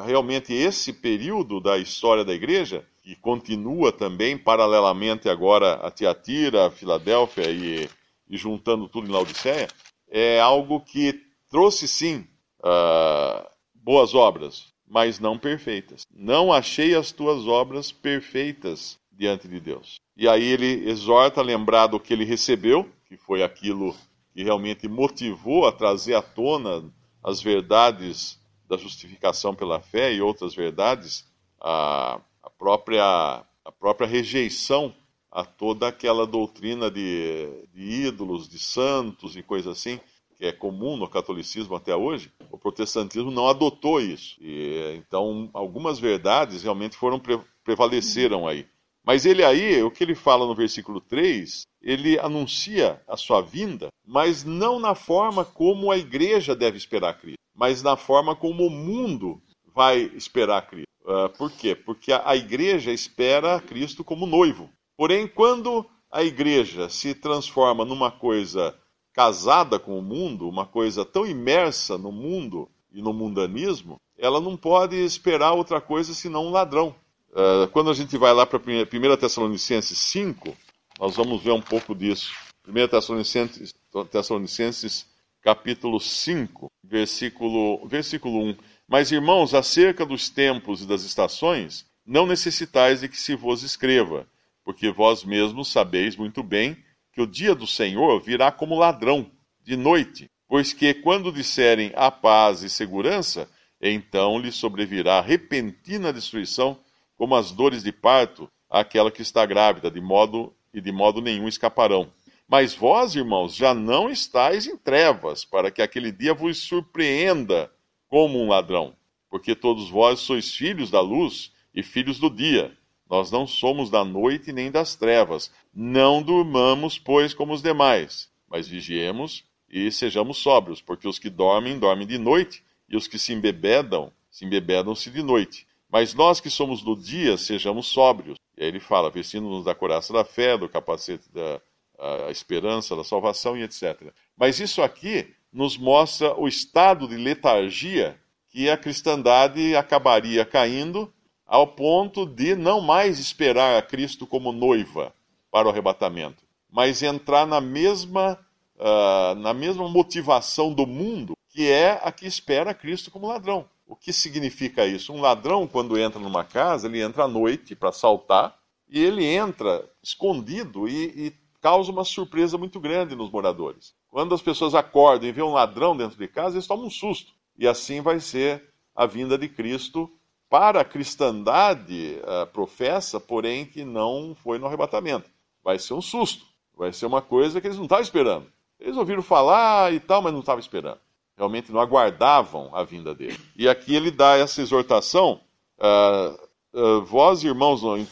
realmente, 0.05 0.53
esse 0.53 0.94
período 0.94 1.60
da 1.60 1.77
história 1.77 2.24
da 2.24 2.34
igreja, 2.34 2.86
que 3.01 3.15
continua 3.15 3.91
também 3.91 4.38
paralelamente 4.38 5.29
agora 5.29 5.74
a 5.75 5.91
Tiatira, 5.91 6.67
a 6.67 6.72
Filadélfia 6.72 7.50
e, 7.51 7.89
e 8.29 8.38
juntando 8.38 8.88
tudo 8.88 9.08
em 9.08 9.12
Laodiceia, 9.12 9.67
é 10.10 10.39
algo 10.39 10.79
que 10.79 11.22
trouxe 11.50 11.88
sim 11.88 12.25
uh, 12.60 13.46
boas 13.74 14.15
obras, 14.15 14.74
mas 14.88 15.20
não 15.20 15.38
perfeitas. 15.38 16.05
Não 16.12 16.53
achei 16.53 16.96
as 16.96 17.12
tuas 17.12 17.48
obras 17.48 17.91
perfeitas 17.91 18.98
diante 19.12 19.48
de 19.48 19.60
Deus. 19.60 20.00
E 20.17 20.27
aí 20.27 20.44
ele 20.44 20.89
exorta 20.89 21.41
a 21.41 21.44
lembrar 21.44 21.88
do 21.88 22.00
que 22.00 22.13
ele 22.13 22.25
recebeu, 22.25 22.89
que 23.08 23.17
foi 23.17 23.44
aquilo 23.44 23.96
que 24.35 24.43
realmente 24.43 24.85
motivou 24.85 25.65
a 25.65 25.71
trazer 25.71 26.13
à 26.13 26.21
tona 26.21 26.83
as 27.23 27.41
verdades 27.41 28.37
da 28.67 28.75
justificação 28.75 29.55
pela 29.55 29.79
fé 29.79 30.13
e 30.13 30.21
outras 30.21 30.53
verdades, 30.53 31.25
a, 31.59 32.19
a 32.43 32.49
própria, 32.49 33.45
a 33.63 33.71
própria 33.71 34.05
rejeição 34.05 34.93
a 35.31 35.45
toda 35.45 35.87
aquela 35.87 36.27
doutrina 36.27 36.91
de, 36.91 37.47
de 37.73 38.07
ídolos, 38.07 38.49
de 38.49 38.59
santos 38.59 39.37
e 39.37 39.43
coisas 39.43 39.77
assim, 39.77 39.99
que 40.37 40.45
é 40.45 40.51
comum 40.51 40.97
no 40.97 41.09
catolicismo 41.09 41.75
até 41.75 41.95
hoje, 41.95 42.29
o 42.51 42.57
protestantismo 42.57 43.31
não 43.31 43.47
adotou 43.47 44.01
isso. 44.01 44.35
E, 44.41 44.95
então, 44.97 45.49
algumas 45.53 45.97
verdades 45.97 46.61
realmente 46.61 46.97
foram 46.97 47.19
pre 47.19 47.39
prevaleceram 47.63 48.47
aí. 48.47 48.67
Mas 49.03 49.25
ele 49.25 49.43
aí, 49.43 49.81
o 49.81 49.89
que 49.89 50.03
ele 50.03 50.13
fala 50.13 50.45
no 50.45 50.53
versículo 50.53 51.01
3, 51.01 51.65
ele 51.85 52.17
anuncia 52.17 52.99
a 53.07 53.15
sua 53.15 53.41
vinda, 53.41 53.89
mas 54.03 54.43
não 54.43 54.79
na 54.79 54.95
forma 54.95 55.45
como 55.45 55.91
a 55.91 55.97
igreja 55.97 56.55
deve 56.55 56.77
esperar 56.77 57.19
Cristo, 57.19 57.39
mas 57.55 57.83
na 57.83 57.95
forma 57.95 58.35
como 58.35 58.65
o 58.65 58.71
mundo 58.71 59.39
vai 59.73 60.11
esperar 60.15 60.67
Cristo. 60.67 60.89
Uh, 61.03 61.29
por 61.37 61.51
quê? 61.51 61.75
Porque 61.75 62.11
a, 62.11 62.23
a 62.25 62.35
igreja 62.35 62.91
espera 62.91 63.61
Cristo 63.61 64.03
como 64.03 64.25
noivo. 64.25 64.67
Porém, 64.97 65.27
quando 65.27 65.85
a 66.11 66.23
igreja 66.23 66.89
se 66.89 67.13
transforma 67.13 67.85
numa 67.85 68.09
coisa 68.09 68.75
casada 69.13 69.77
com 69.77 69.99
o 69.99 70.01
mundo, 70.01 70.49
uma 70.49 70.65
coisa 70.65 71.05
tão 71.05 71.25
imersa 71.25 71.97
no 71.97 72.11
mundo 72.11 72.67
e 72.91 73.01
no 73.01 73.13
mundanismo, 73.13 73.97
ela 74.17 74.41
não 74.41 74.57
pode 74.57 74.95
esperar 74.95 75.53
outra 75.53 75.79
coisa 75.79 76.15
senão 76.15 76.47
um 76.47 76.51
ladrão. 76.51 76.95
Uh, 77.31 77.67
quando 77.71 77.91
a 77.91 77.93
gente 77.93 78.17
vai 78.17 78.33
lá 78.33 78.45
para 78.45 78.57
1 78.57 79.17
Tessalonicenses 79.17 79.99
5, 79.99 80.55
nós 80.99 81.15
vamos 81.15 81.43
ver 81.43 81.51
um 81.51 81.61
pouco 81.61 81.93
disso. 81.93 82.33
1 82.67 82.87
Tessalonicenses, 82.87 83.73
Tessalonicenses 84.11 85.05
capítulo 85.41 85.99
5, 85.99 86.71
versículo, 86.83 87.87
versículo 87.87 88.41
1. 88.43 88.57
Mas, 88.87 89.11
irmãos, 89.11 89.53
acerca 89.53 90.05
dos 90.05 90.29
tempos 90.29 90.81
e 90.81 90.87
das 90.87 91.03
estações, 91.03 91.85
não 92.05 92.25
necessitais 92.25 93.01
de 93.01 93.09
que 93.09 93.19
se 93.19 93.35
vos 93.35 93.61
escreva, 93.61 94.27
porque 94.63 94.89
vós 94.89 95.23
mesmos 95.23 95.71
sabeis 95.71 96.15
muito 96.15 96.41
bem 96.41 96.75
que 97.13 97.21
o 97.21 97.27
dia 97.27 97.53
do 97.53 97.67
Senhor 97.67 98.19
virá 98.21 98.51
como 98.51 98.77
ladrão, 98.77 99.29
de 99.63 99.75
noite, 99.75 100.29
pois 100.47 100.73
que 100.73 100.93
quando 100.93 101.31
disserem 101.31 101.91
a 101.95 102.09
paz 102.09 102.63
e 102.63 102.69
segurança, 102.69 103.49
então 103.79 104.39
lhe 104.39 104.51
sobrevirá 104.51 105.21
repentina 105.21 106.13
destruição, 106.13 106.79
como 107.15 107.35
as 107.35 107.51
dores 107.51 107.83
de 107.83 107.91
parto 107.91 108.49
àquela 108.69 109.11
que 109.11 109.21
está 109.21 109.45
grávida, 109.45 109.91
de 109.91 110.01
modo 110.01 110.53
e 110.75 110.82
de 110.82 110.91
modo 110.91 111.22
nenhum 111.22 111.48
escaparão. 111.48 112.12
Mas 112.48 112.75
vós, 112.75 113.15
irmãos, 113.15 113.55
já 113.55 113.74
não 113.74 114.10
estáis 114.10 114.67
em 114.67 114.77
trevas, 114.77 115.46
para 115.46 115.72
que 115.72 115.82
aquele 115.82 116.12
dia 116.12 116.34
vos 116.34 116.60
surpreenda 116.60 117.72
como 118.08 118.38
um 118.39 118.50
ladrão, 118.50 118.94
porque 119.29 119.55
todos 119.55 119.89
vós 119.89 120.20
sois 120.20 120.53
filhos 120.53 120.91
da 120.91 121.00
luz 121.00 121.51
e 121.74 121.82
filhos 121.82 122.20
do 122.20 122.29
dia. 122.29 122.77
Nós 123.10 123.32
não 123.32 123.48
somos 123.48 123.89
da 123.89 124.03
noite 124.03 124.51
nem 124.51 124.70
das 124.70 124.96
trevas. 124.96 125.51
Não 125.74 126.22
durmamos, 126.22 127.00
pois, 127.00 127.34
como 127.34 127.53
os 127.53 127.62
demais, 127.62 128.29
mas 128.48 128.67
vigiemos 128.67 129.44
e 129.70 129.91
sejamos 129.91 130.38
sóbrios, 130.38 130.82
porque 130.82 131.08
os 131.08 131.17
que 131.17 131.29
dormem, 131.29 131.79
dormem 131.79 132.05
de 132.05 132.17
noite, 132.17 132.63
e 132.88 132.96
os 132.96 133.08
que 133.08 133.17
se 133.17 133.34
embebedam, 133.34 134.12
se 134.29 134.46
embebedam-se 134.46 135.10
de 135.10 135.24
noite. 135.24 135.65
Mas 135.89 136.13
nós 136.13 136.39
que 136.39 136.49
somos 136.49 136.81
do 136.81 136.95
dia, 136.95 137.37
sejamos 137.37 137.87
sóbrios. 137.87 138.37
E 138.57 138.63
aí 138.63 138.67
ele 138.67 138.79
fala, 138.79 139.09
vestindo-nos 139.09 139.65
da 139.65 139.75
coraça 139.75 140.11
da 140.11 140.25
fé, 140.25 140.57
do 140.57 140.67
capacete 140.67 141.31
da 141.31 141.61
a 141.99 142.31
esperança, 142.31 142.95
da 142.95 143.03
salvação 143.03 143.57
e 143.57 143.63
etc. 143.63 144.11
Mas 144.37 144.59
isso 144.59 144.81
aqui 144.81 145.33
nos 145.51 145.77
mostra 145.77 146.37
o 146.37 146.47
estado 146.47 147.07
de 147.07 147.15
letargia 147.15 148.19
que 148.49 148.69
a 148.69 148.77
cristandade 148.77 149.75
acabaria 149.75 150.45
caindo 150.45 151.11
ao 151.45 151.67
ponto 151.67 152.25
de 152.25 152.55
não 152.55 152.81
mais 152.81 153.19
esperar 153.19 153.77
a 153.77 153.81
Cristo 153.81 154.25
como 154.25 154.51
noiva 154.51 155.13
para 155.51 155.67
o 155.67 155.71
arrebatamento, 155.71 156.43
mas 156.69 157.03
entrar 157.03 157.45
na 157.45 157.61
mesma, 157.61 158.37
uh, 158.77 159.35
na 159.35 159.53
mesma 159.53 159.87
motivação 159.87 160.73
do 160.73 160.85
mundo, 160.85 161.37
que 161.49 161.69
é 161.69 161.99
a 162.03 162.11
que 162.11 162.25
espera 162.25 162.73
Cristo 162.73 163.11
como 163.11 163.27
ladrão. 163.27 163.69
O 163.87 163.95
que 163.95 164.11
significa 164.11 164.85
isso? 164.85 165.13
Um 165.13 165.21
ladrão, 165.21 165.67
quando 165.67 165.97
entra 165.97 166.19
numa 166.19 166.43
casa, 166.43 166.87
ele 166.87 167.01
entra 167.01 167.25
à 167.25 167.27
noite 167.27 167.75
para 167.75 167.89
assaltar, 167.89 168.57
e 168.89 169.03
ele 169.03 169.23
entra 169.25 169.87
escondido 170.01 170.87
e, 170.87 171.27
e 171.27 171.33
causa 171.61 171.91
uma 171.91 172.03
surpresa 172.03 172.57
muito 172.57 172.79
grande 172.79 173.15
nos 173.15 173.31
moradores. 173.31 173.93
Quando 174.07 174.33
as 174.33 174.41
pessoas 174.41 174.75
acordam 174.75 175.27
e 175.27 175.31
vêem 175.31 175.47
um 175.47 175.53
ladrão 175.53 175.95
dentro 175.95 176.17
de 176.17 176.27
casa, 176.27 176.55
eles 176.55 176.67
tomam 176.67 176.87
um 176.87 176.91
susto. 176.91 177.33
E 177.57 177.67
assim 177.67 178.01
vai 178.01 178.19
ser 178.19 178.63
a 178.95 179.05
vinda 179.05 179.37
de 179.37 179.49
Cristo 179.49 180.11
para 180.49 180.81
a 180.81 180.85
cristandade 180.85 182.19
uh, 182.21 182.47
professa, 182.47 183.19
porém 183.19 183.65
que 183.65 183.83
não 183.83 184.35
foi 184.35 184.57
no 184.57 184.67
arrebatamento. 184.67 185.29
Vai 185.63 185.79
ser 185.79 185.93
um 185.93 186.01
susto, 186.01 186.45
vai 186.75 186.93
ser 186.93 187.05
uma 187.05 187.21
coisa 187.21 187.59
que 187.59 187.67
eles 187.67 187.77
não 187.77 187.85
estavam 187.85 188.03
esperando. 188.03 188.51
Eles 188.79 188.97
ouviram 188.97 189.21
falar 189.21 189.93
e 189.93 189.99
tal, 189.99 190.21
mas 190.21 190.33
não 190.33 190.41
estavam 190.41 190.59
esperando. 190.59 190.99
Realmente 191.37 191.71
não 191.71 191.79
aguardavam 191.79 192.73
a 192.73 192.83
vinda 192.83 193.13
dele. 193.13 193.39
E 193.55 193.67
aqui 193.67 193.93
ele 193.93 194.09
dá 194.09 194.37
essa 194.37 194.61
exortação, 194.61 195.41
uh, 195.79 196.79
uh, 196.79 197.01
vós 197.03 197.43
irmãos, 197.43 197.81
no 197.81 197.93
1 197.95 198.05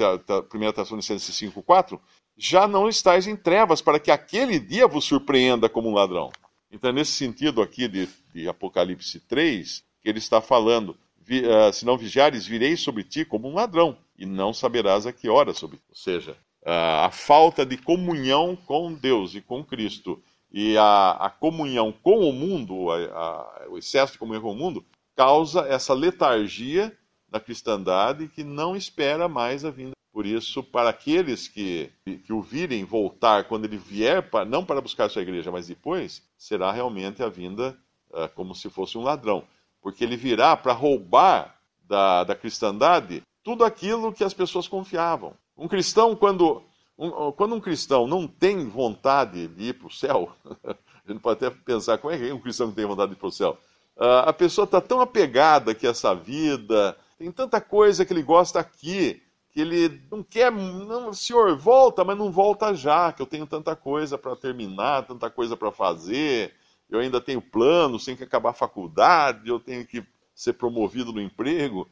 Tessalonicenses 0.74 1.36
5,4, 1.36 2.00
já 2.36 2.68
não 2.68 2.90
estáis 2.90 3.28
em 3.28 3.36
trevas, 3.36 3.82
para 3.82 4.00
que 4.00 4.12
aquele 4.12 4.60
dia 4.60 4.88
vos 4.88 5.06
surpreenda 5.06 5.70
como 5.70 5.90
um 5.90 5.94
ladrão. 5.94 6.32
Então, 6.72 6.92
nesse 6.92 7.12
sentido 7.12 7.62
aqui 7.62 7.88
de, 7.88 8.10
de 8.34 8.50
Apocalipse 8.50 9.20
3, 9.22 9.84
que 10.02 10.10
ele 10.10 10.18
está 10.18 10.42
falando, 10.42 10.90
uh, 10.90 11.72
se 11.72 11.86
não 11.86 11.98
vigiares, 11.98 12.46
virei 12.46 12.76
sobre 12.76 13.04
ti 13.04 13.24
como 13.24 13.48
um 13.48 13.54
ladrão, 13.54 13.98
e 14.18 14.26
não 14.26 14.54
saberás 14.54 15.06
a 15.06 15.14
que 15.14 15.30
hora 15.30 15.54
sobre 15.54 15.78
ti. 15.78 15.84
Ou 15.90 15.96
seja, 15.96 16.36
a 16.66 17.10
falta 17.12 17.66
de 17.66 17.78
comunhão 17.78 18.56
com 18.56 18.94
Deus 18.94 19.36
e 19.36 19.42
com 19.42 19.64
Cristo, 19.64 20.22
e 20.54 20.78
a, 20.78 21.12
a 21.12 21.30
comunhão 21.30 21.92
com 21.92 22.30
o 22.30 22.32
mundo, 22.32 22.92
a, 22.92 22.98
a, 22.98 23.66
o 23.70 23.78
excesso 23.78 24.14
de 24.14 24.20
comunhão 24.20 24.44
com 24.44 24.52
o 24.52 24.56
mundo, 24.56 24.86
causa 25.16 25.62
essa 25.62 25.94
letargia 25.94 26.96
da 27.28 27.40
cristandade 27.40 28.28
que 28.28 28.44
não 28.44 28.76
espera 28.76 29.28
mais 29.28 29.66
a 29.66 29.72
vinda. 29.72 29.94
Por 30.12 30.28
isso, 30.28 30.64
para 30.64 30.90
aqueles 30.90 31.48
que, 31.48 31.92
que 32.06 32.32
o 32.32 32.42
virem 32.42 32.86
voltar 32.86 33.46
quando 33.46 33.66
ele 33.66 33.78
vier, 33.78 34.30
para, 34.30 34.46
não 34.46 34.64
para 34.64 34.80
buscar 34.80 35.10
sua 35.10 35.24
igreja, 35.24 35.52
mas 35.52 35.68
depois, 35.68 36.22
será 36.38 36.72
realmente 36.72 37.24
a 37.24 37.30
vinda 37.30 37.76
uh, 38.12 38.30
como 38.36 38.54
se 38.54 38.70
fosse 38.70 38.96
um 38.96 39.02
ladrão 39.02 39.44
porque 39.84 40.04
ele 40.06 40.16
virá 40.16 40.56
para 40.56 40.72
roubar 40.72 41.60
da, 41.86 42.24
da 42.24 42.34
cristandade 42.34 43.22
tudo 43.44 43.66
aquilo 43.66 44.14
que 44.14 44.24
as 44.24 44.34
pessoas 44.34 44.68
confiavam. 44.68 45.34
Um 45.58 45.68
cristão, 45.68 46.16
quando 46.16 46.64
um, 46.98 47.32
quando 47.32 47.56
um 47.56 47.60
cristão 47.60 48.08
não 48.08 48.28
tem 48.28 48.68
vontade 48.68 49.48
de 49.48 49.70
ir 49.70 49.74
para 49.74 49.88
o 49.88 49.92
céu, 49.92 50.32
a 50.64 51.12
gente 51.12 51.20
pode 51.22 51.46
até 51.46 51.56
pensar 51.56 51.98
como 51.98 52.14
é 52.14 52.18
que 52.18 52.30
é 52.30 52.34
um 52.34 52.40
cristão 52.40 52.70
que 52.70 52.76
tem 52.76 52.86
vontade 52.86 53.12
de 53.12 53.18
ir 53.18 53.20
para 53.20 53.28
o 53.28 53.32
céu. 53.32 53.58
Uh, 53.96 54.26
a 54.26 54.34
pessoa 54.34 54.66
está 54.66 54.82
tão 54.82 55.02
apegada 55.02 55.76
que 55.76 55.86
essa 55.86 56.14
vida, 56.16 56.98
tem 57.18 57.32
tanta 57.32 57.62
coisa 57.62 58.06
que 58.06 58.14
ele 58.14 58.24
gosta 58.24 58.60
aqui, 58.60 59.22
que 59.52 59.62
ele 59.62 60.02
não 60.12 60.24
quer, 60.24 60.52
não, 60.52 61.14
senhor, 61.14 61.56
volta, 61.56 62.04
mas 62.04 62.18
não 62.18 62.32
volta 62.32 62.74
já, 62.74 63.12
que 63.12 63.22
eu 63.22 63.28
tenho 63.28 63.46
tanta 63.46 63.76
coisa 63.76 64.18
para 64.18 64.36
terminar, 64.36 65.06
tanta 65.06 65.30
coisa 65.30 65.56
para 65.56 65.72
fazer, 65.72 66.54
eu 66.90 67.00
ainda 67.00 67.22
tenho 67.22 67.42
planos, 67.42 68.06
tenho 68.06 68.18
que 68.18 68.24
acabar 68.24 68.50
a 68.50 68.54
faculdade, 68.54 69.48
eu 69.48 69.60
tenho 69.60 69.86
que 69.86 70.04
ser 70.34 70.54
promovido 70.54 71.14
no 71.14 71.22
emprego. 71.22 71.88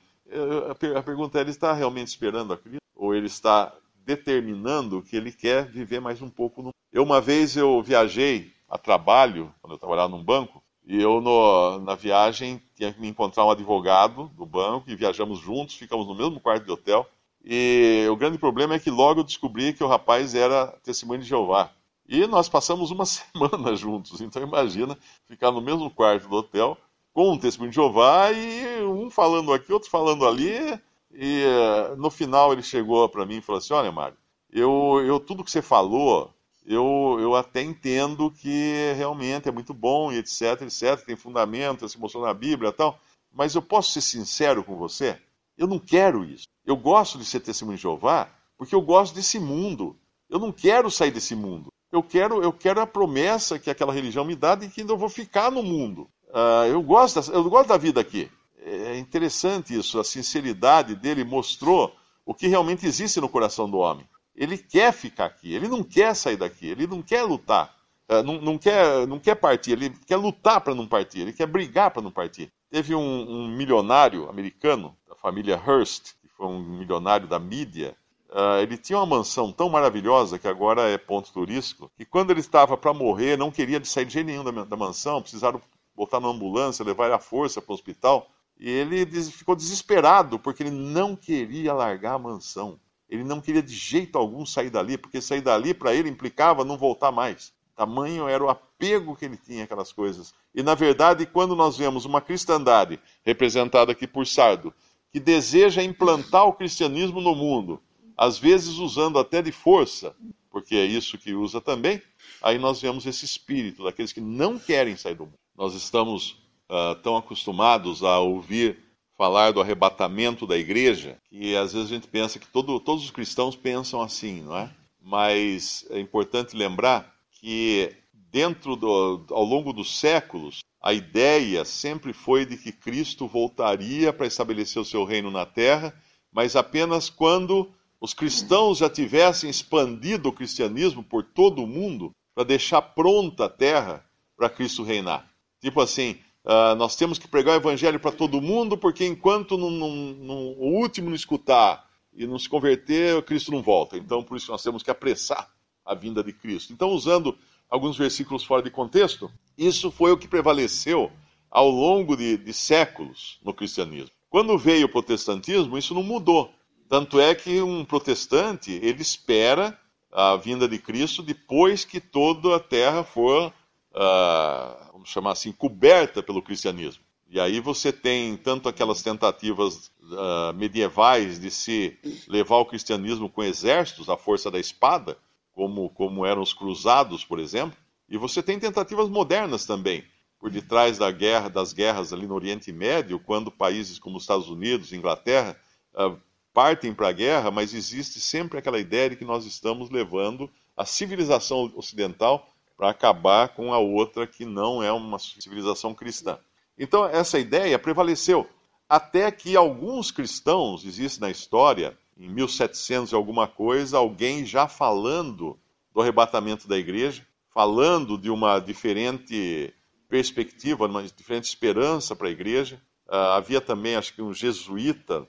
A 0.97 1.03
pergunta 1.03 1.37
é: 1.37 1.41
ele 1.41 1.51
está 1.51 1.73
realmente 1.73 2.07
esperando 2.07 2.53
a 2.53 2.57
Cristo? 2.57 2.81
Ou 2.95 3.13
ele 3.13 3.27
está 3.27 3.73
determinando 4.05 5.01
que 5.01 5.15
ele 5.15 5.31
quer 5.31 5.65
viver 5.65 5.99
mais 5.99 6.21
um 6.21 6.29
pouco? 6.29 6.61
No... 6.61 6.73
Eu, 6.91 7.03
uma 7.03 7.21
vez, 7.21 7.55
eu 7.55 7.81
viajei 7.81 8.53
a 8.69 8.77
trabalho, 8.77 9.53
quando 9.61 9.73
eu 9.73 9.79
trabalhava 9.79 10.09
num 10.09 10.23
banco, 10.23 10.63
E 10.85 10.99
eu, 10.99 11.21
no, 11.21 11.79
na 11.79 11.93
viagem, 11.93 12.61
tinha 12.75 12.91
que 12.91 12.99
me 12.99 13.07
encontrar 13.07 13.45
um 13.45 13.51
advogado 13.51 14.31
do 14.35 14.45
banco 14.45 14.89
e 14.89 14.95
viajamos 14.95 15.39
juntos, 15.39 15.75
ficamos 15.75 16.07
no 16.07 16.15
mesmo 16.15 16.39
quarto 16.39 16.65
de 16.65 16.71
hotel. 16.71 17.07
E 17.43 18.07
o 18.09 18.15
grande 18.15 18.37
problema 18.37 18.75
é 18.75 18.79
que 18.79 18.89
logo 18.89 19.19
eu 19.19 19.23
descobri 19.23 19.73
que 19.73 19.83
o 19.83 19.87
rapaz 19.87 20.35
era 20.35 20.67
testemunho 20.83 21.21
de 21.21 21.27
Jeová. 21.27 21.71
E 22.07 22.27
nós 22.27 22.49
passamos 22.49 22.91
uma 22.91 23.05
semana 23.05 23.75
juntos. 23.75 24.21
Então 24.21 24.41
imagina 24.41 24.97
ficar 25.27 25.51
no 25.51 25.61
mesmo 25.61 25.89
quarto 25.89 26.27
do 26.27 26.35
hotel 26.35 26.77
com 27.13 27.31
um 27.31 27.37
testemunho 27.37 27.71
de 27.71 27.75
Jeová 27.75 28.31
e 28.31 28.83
um 28.83 29.09
falando 29.09 29.53
aqui, 29.53 29.71
outro 29.71 29.89
falando 29.89 30.25
ali. 30.25 30.79
E 31.13 31.43
uh, 31.43 31.95
no 31.95 32.09
final 32.09 32.53
ele 32.53 32.63
chegou 32.63 33.07
para 33.09 33.25
mim 33.25 33.37
e 33.37 33.41
falou 33.41 33.59
assim: 33.59 33.73
Olha, 33.73 33.91
Mário, 33.91 34.17
eu, 34.51 35.01
eu, 35.05 35.19
tudo 35.19 35.43
que 35.43 35.51
você 35.51 35.61
falou, 35.61 36.33
eu, 36.65 37.17
eu 37.19 37.35
até 37.35 37.61
entendo 37.61 38.31
que 38.31 38.93
realmente 38.95 39.47
é 39.47 39.51
muito 39.51 39.73
bom 39.73 40.11
e 40.11 40.17
etc, 40.17 40.61
etc, 40.61 41.05
tem 41.05 41.15
fundamento, 41.15 41.87
se 41.87 41.99
mostrou 41.99 42.23
na 42.23 42.33
Bíblia 42.33 42.69
e 42.69 42.73
tal, 42.73 42.99
mas 43.33 43.55
eu 43.55 43.61
posso 43.61 43.91
ser 43.91 44.01
sincero 44.01 44.63
com 44.63 44.75
você? 44.75 45.19
Eu 45.57 45.67
não 45.67 45.79
quero 45.79 46.23
isso. 46.23 46.47
Eu 46.65 46.75
gosto 46.75 47.17
de 47.17 47.25
ser 47.25 47.39
testemunho 47.39 47.77
de 47.77 47.83
Jeová 47.83 48.29
porque 48.57 48.75
eu 48.75 48.81
gosto 48.81 49.15
desse 49.15 49.39
mundo. 49.39 49.97
Eu 50.29 50.39
não 50.39 50.51
quero 50.51 50.91
sair 50.91 51.11
desse 51.11 51.35
mundo. 51.35 51.69
Eu 51.91 52.01
quero, 52.01 52.41
eu 52.41 52.53
quero 52.53 52.79
a 52.79 52.87
promessa 52.87 53.59
que 53.59 53.69
aquela 53.69 53.91
religião 53.91 54.23
me 54.23 54.35
dá 54.35 54.55
de 54.55 54.69
que 54.69 54.81
ainda 54.81 54.93
eu 54.93 54.97
vou 54.97 55.09
ficar 55.09 55.51
no 55.51 55.61
mundo. 55.61 56.07
Uh, 56.29 56.67
eu, 56.69 56.81
gosto 56.81 57.19
eu 57.31 57.43
gosto 57.49 57.67
da 57.67 57.77
vida 57.77 57.99
aqui. 57.99 58.29
É 58.63 58.97
interessante 58.97 59.77
isso, 59.77 59.99
a 59.99 60.03
sinceridade 60.03 60.95
dele 60.95 61.23
mostrou 61.23 61.95
o 62.25 62.33
que 62.33 62.47
realmente 62.47 62.85
existe 62.85 63.19
no 63.19 63.27
coração 63.27 63.69
do 63.69 63.77
homem. 63.77 64.07
Ele 64.35 64.57
quer 64.57 64.93
ficar 64.93 65.25
aqui, 65.25 65.53
ele 65.53 65.67
não 65.67 65.83
quer 65.83 66.15
sair 66.15 66.37
daqui, 66.37 66.67
ele 66.67 66.85
não 66.85 67.01
quer 67.01 67.23
lutar, 67.23 67.75
uh, 68.09 68.21
não, 68.23 68.39
não, 68.39 68.57
quer, 68.57 69.07
não 69.07 69.19
quer 69.19 69.35
partir, 69.35 69.71
ele 69.71 69.89
quer 70.05 70.15
lutar 70.15 70.61
para 70.61 70.75
não 70.75 70.87
partir, 70.87 71.21
ele 71.21 71.33
quer 71.33 71.47
brigar 71.47 71.91
para 71.91 72.01
não 72.01 72.11
partir. 72.11 72.51
Teve 72.69 72.95
um, 72.95 73.01
um, 73.01 73.47
milionário 73.47 74.29
americano, 74.29 74.95
da 75.09 75.15
família 75.15 75.55
Hearst, 75.55 76.13
que 76.21 76.27
foi 76.29 76.45
um 76.45 76.61
milionário 76.61 77.27
da 77.27 77.39
mídia, 77.39 77.97
Uh, 78.31 78.61
ele 78.61 78.77
tinha 78.77 78.97
uma 78.97 79.05
mansão 79.05 79.51
tão 79.51 79.67
maravilhosa, 79.67 80.39
que 80.39 80.47
agora 80.47 80.83
é 80.83 80.97
ponto 80.97 81.33
turístico, 81.33 81.91
que 81.97 82.05
quando 82.05 82.31
ele 82.31 82.39
estava 82.39 82.77
para 82.77 82.93
morrer, 82.93 83.37
não 83.37 83.51
queria 83.51 83.83
sair 83.83 84.05
de 84.05 84.13
jeito 84.13 84.27
nenhum 84.27 84.41
da, 84.41 84.63
da 84.63 84.77
mansão, 84.77 85.21
precisaram 85.21 85.61
botar 85.93 86.21
na 86.21 86.29
ambulância, 86.29 86.85
levar 86.85 87.07
ele 87.07 87.13
à 87.13 87.19
força 87.19 87.61
para 87.61 87.73
o 87.73 87.75
hospital. 87.75 88.29
E 88.61 88.69
ele 88.69 89.07
ficou 89.23 89.55
desesperado, 89.55 90.37
porque 90.37 90.61
ele 90.61 90.69
não 90.69 91.15
queria 91.15 91.73
largar 91.73 92.13
a 92.13 92.19
mansão. 92.19 92.79
Ele 93.09 93.23
não 93.23 93.41
queria 93.41 93.63
de 93.63 93.73
jeito 93.73 94.19
algum 94.19 94.45
sair 94.45 94.69
dali, 94.69 94.99
porque 94.99 95.19
sair 95.19 95.41
dali 95.41 95.73
para 95.73 95.95
ele 95.95 96.07
implicava 96.07 96.63
não 96.63 96.77
voltar 96.77 97.11
mais. 97.11 97.51
Tamanho 97.75 98.27
era 98.27 98.43
o 98.43 98.49
apego 98.49 99.15
que 99.15 99.25
ele 99.25 99.35
tinha 99.35 99.63
aquelas 99.63 99.91
coisas. 99.91 100.31
E 100.53 100.61
na 100.61 100.75
verdade, 100.75 101.25
quando 101.25 101.55
nós 101.55 101.75
vemos 101.75 102.05
uma 102.05 102.21
cristandade 102.21 102.99
representada 103.25 103.93
aqui 103.93 104.05
por 104.05 104.27
Sardo, 104.27 104.71
que 105.11 105.19
deseja 105.19 105.81
implantar 105.81 106.45
o 106.45 106.53
cristianismo 106.53 107.19
no 107.19 107.33
mundo, 107.33 107.81
às 108.15 108.37
vezes 108.37 108.75
usando 108.75 109.17
até 109.17 109.41
de 109.41 109.51
força, 109.51 110.15
porque 110.51 110.75
é 110.75 110.85
isso 110.85 111.17
que 111.17 111.33
usa 111.33 111.59
também, 111.59 111.99
aí 112.43 112.59
nós 112.59 112.79
vemos 112.79 113.07
esse 113.07 113.25
espírito 113.25 113.83
daqueles 113.83 114.13
que 114.13 114.21
não 114.21 114.59
querem 114.59 114.95
sair 114.95 115.15
do 115.15 115.25
mundo. 115.25 115.39
Nós 115.57 115.73
estamos 115.73 116.40
uh, 116.71 116.95
tão 117.03 117.17
acostumados 117.17 118.01
a 118.03 118.19
ouvir 118.19 118.79
falar 119.17 119.51
do 119.51 119.61
arrebatamento 119.61 120.47
da 120.47 120.57
igreja 120.57 121.17
que 121.29 121.55
às 121.55 121.73
vezes 121.73 121.91
a 121.91 121.93
gente 121.93 122.07
pensa 122.07 122.39
que 122.39 122.47
todo, 122.47 122.79
todos 122.79 123.03
os 123.03 123.11
cristãos 123.11 123.55
pensam 123.55 124.01
assim, 124.01 124.41
não 124.41 124.57
é? 124.57 124.71
Mas 124.99 125.85
é 125.89 125.99
importante 125.99 126.55
lembrar 126.55 127.13
que 127.33 127.93
dentro 128.31 128.75
do, 128.75 129.25
ao 129.29 129.43
longo 129.43 129.73
dos 129.73 129.99
séculos 129.99 130.61
a 130.81 130.93
ideia 130.93 131.63
sempre 131.65 132.13
foi 132.13 132.45
de 132.45 132.57
que 132.57 132.71
Cristo 132.71 133.27
voltaria 133.27 134.11
para 134.11 134.25
estabelecer 134.25 134.81
o 134.81 134.85
seu 134.85 135.03
reino 135.03 135.29
na 135.29 135.45
terra, 135.45 135.93
mas 136.31 136.55
apenas 136.55 137.09
quando 137.09 137.69
os 137.99 138.13
cristãos 138.15 138.79
já 138.79 138.89
tivessem 138.89 139.49
expandido 139.49 140.29
o 140.29 140.33
cristianismo 140.33 141.03
por 141.03 141.23
todo 141.23 141.63
o 141.63 141.67
mundo 141.67 142.11
para 142.33 142.43
deixar 142.43 142.81
pronta 142.81 143.45
a 143.45 143.49
terra 143.49 144.03
para 144.35 144.49
Cristo 144.49 144.81
reinar. 144.81 145.29
Tipo 145.59 145.81
assim, 145.81 146.17
uh, 146.45 146.75
nós 146.75 146.95
temos 146.95 147.17
que 147.17 147.27
pregar 147.27 147.55
o 147.55 147.61
evangelho 147.61 147.99
para 147.99 148.11
todo 148.11 148.41
mundo, 148.41 148.77
porque 148.77 149.05
enquanto 149.05 149.57
não, 149.57 149.69
não, 149.69 149.95
não, 149.95 150.35
o 150.57 150.79
último 150.79 151.09
não 151.09 151.15
escutar 151.15 151.85
e 152.13 152.27
não 152.27 152.37
se 152.37 152.49
converter, 152.49 153.21
Cristo 153.23 153.51
não 153.51 153.61
volta. 153.61 153.97
Então, 153.97 154.23
por 154.23 154.37
isso 154.37 154.51
nós 154.51 154.63
temos 154.63 154.83
que 154.83 154.91
apressar 154.91 155.49
a 155.85 155.95
vinda 155.95 156.23
de 156.23 156.33
Cristo. 156.33 156.73
Então, 156.73 156.89
usando 156.89 157.37
alguns 157.69 157.97
versículos 157.97 158.43
fora 158.43 158.61
de 158.61 158.69
contexto, 158.69 159.31
isso 159.57 159.89
foi 159.91 160.11
o 160.11 160.17
que 160.17 160.27
prevaleceu 160.27 161.11
ao 161.49 161.69
longo 161.69 162.15
de, 162.15 162.37
de 162.37 162.53
séculos 162.53 163.39
no 163.43 163.53
cristianismo. 163.53 164.11
Quando 164.29 164.57
veio 164.57 164.85
o 164.85 164.89
protestantismo, 164.89 165.77
isso 165.77 165.93
não 165.93 166.03
mudou. 166.03 166.53
Tanto 166.87 167.19
é 167.19 167.35
que 167.35 167.61
um 167.61 167.85
protestante, 167.85 168.71
ele 168.81 169.01
espera 169.01 169.77
a 170.11 170.35
vinda 170.35 170.67
de 170.67 170.77
Cristo 170.77 171.21
depois 171.21 171.85
que 171.85 171.99
toda 171.99 172.55
a 172.55 172.59
terra 172.59 173.03
for, 173.03 173.53
uh, 173.93 174.90
vamos 175.01 175.09
chamar 175.09 175.31
assim, 175.31 175.51
coberta 175.51 176.21
pelo 176.21 176.41
cristianismo. 176.41 177.03
E 177.29 177.39
aí 177.39 177.59
você 177.59 177.91
tem 177.91 178.37
tanto 178.37 178.69
aquelas 178.69 179.01
tentativas 179.01 179.91
uh, 180.01 180.53
medievais 180.53 181.39
de 181.39 181.49
se 181.49 181.97
levar 182.27 182.57
o 182.57 182.65
cristianismo 182.65 183.29
com 183.29 183.43
exércitos, 183.43 184.09
a 184.09 184.17
força 184.17 184.51
da 184.51 184.59
espada, 184.59 185.17
como, 185.53 185.89
como 185.89 186.25
eram 186.25 186.41
os 186.41 186.53
cruzados, 186.53 187.25
por 187.25 187.39
exemplo, 187.39 187.77
e 188.07 188.17
você 188.17 188.43
tem 188.43 188.59
tentativas 188.59 189.09
modernas 189.09 189.65
também, 189.65 190.03
por 190.39 190.51
detrás 190.51 190.97
da 190.97 191.09
guerra, 191.09 191.49
das 191.49 191.71
guerras 191.73 192.11
ali 192.11 192.27
no 192.27 192.35
Oriente 192.35 192.71
Médio, 192.71 193.19
quando 193.19 193.49
países 193.49 193.97
como 193.97 194.17
os 194.17 194.23
Estados 194.23 194.49
Unidos, 194.49 194.91
Inglaterra, 194.91 195.57
uh, 195.95 196.19
partem 196.53 196.93
para 196.93 197.07
a 197.07 197.13
guerra, 197.13 197.49
mas 197.49 197.73
existe 197.73 198.19
sempre 198.19 198.59
aquela 198.59 198.79
ideia 198.79 199.09
de 199.11 199.15
que 199.15 199.25
nós 199.25 199.45
estamos 199.45 199.89
levando 199.89 200.49
a 200.75 200.85
civilização 200.85 201.71
ocidental 201.75 202.50
para 202.81 202.89
acabar 202.89 203.49
com 203.49 203.71
a 203.71 203.77
outra 203.77 204.25
que 204.25 204.43
não 204.43 204.81
é 204.81 204.91
uma 204.91 205.19
civilização 205.19 205.93
cristã. 205.93 206.39
Então, 206.75 207.05
essa 207.05 207.37
ideia 207.37 207.77
prevaleceu 207.77 208.49
até 208.89 209.29
que 209.29 209.55
alguns 209.55 210.09
cristãos, 210.09 210.83
existe 210.83 211.21
na 211.21 211.29
história, 211.29 211.95
em 212.17 212.27
1700 212.27 213.11
e 213.11 213.15
alguma 213.15 213.47
coisa, 213.47 213.99
alguém 213.99 214.47
já 214.47 214.67
falando 214.67 215.59
do 215.93 216.01
arrebatamento 216.01 216.67
da 216.67 216.75
igreja, 216.75 217.23
falando 217.53 218.17
de 218.17 218.31
uma 218.31 218.57
diferente 218.57 219.71
perspectiva, 220.09 220.87
uma 220.87 221.03
diferente 221.03 221.43
esperança 221.43 222.15
para 222.15 222.29
a 222.29 222.31
igreja. 222.31 222.81
Uh, 223.07 223.13
havia 223.13 223.61
também, 223.61 223.95
acho 223.95 224.15
que 224.15 224.23
um 224.23 224.33
jesuíta 224.33 225.27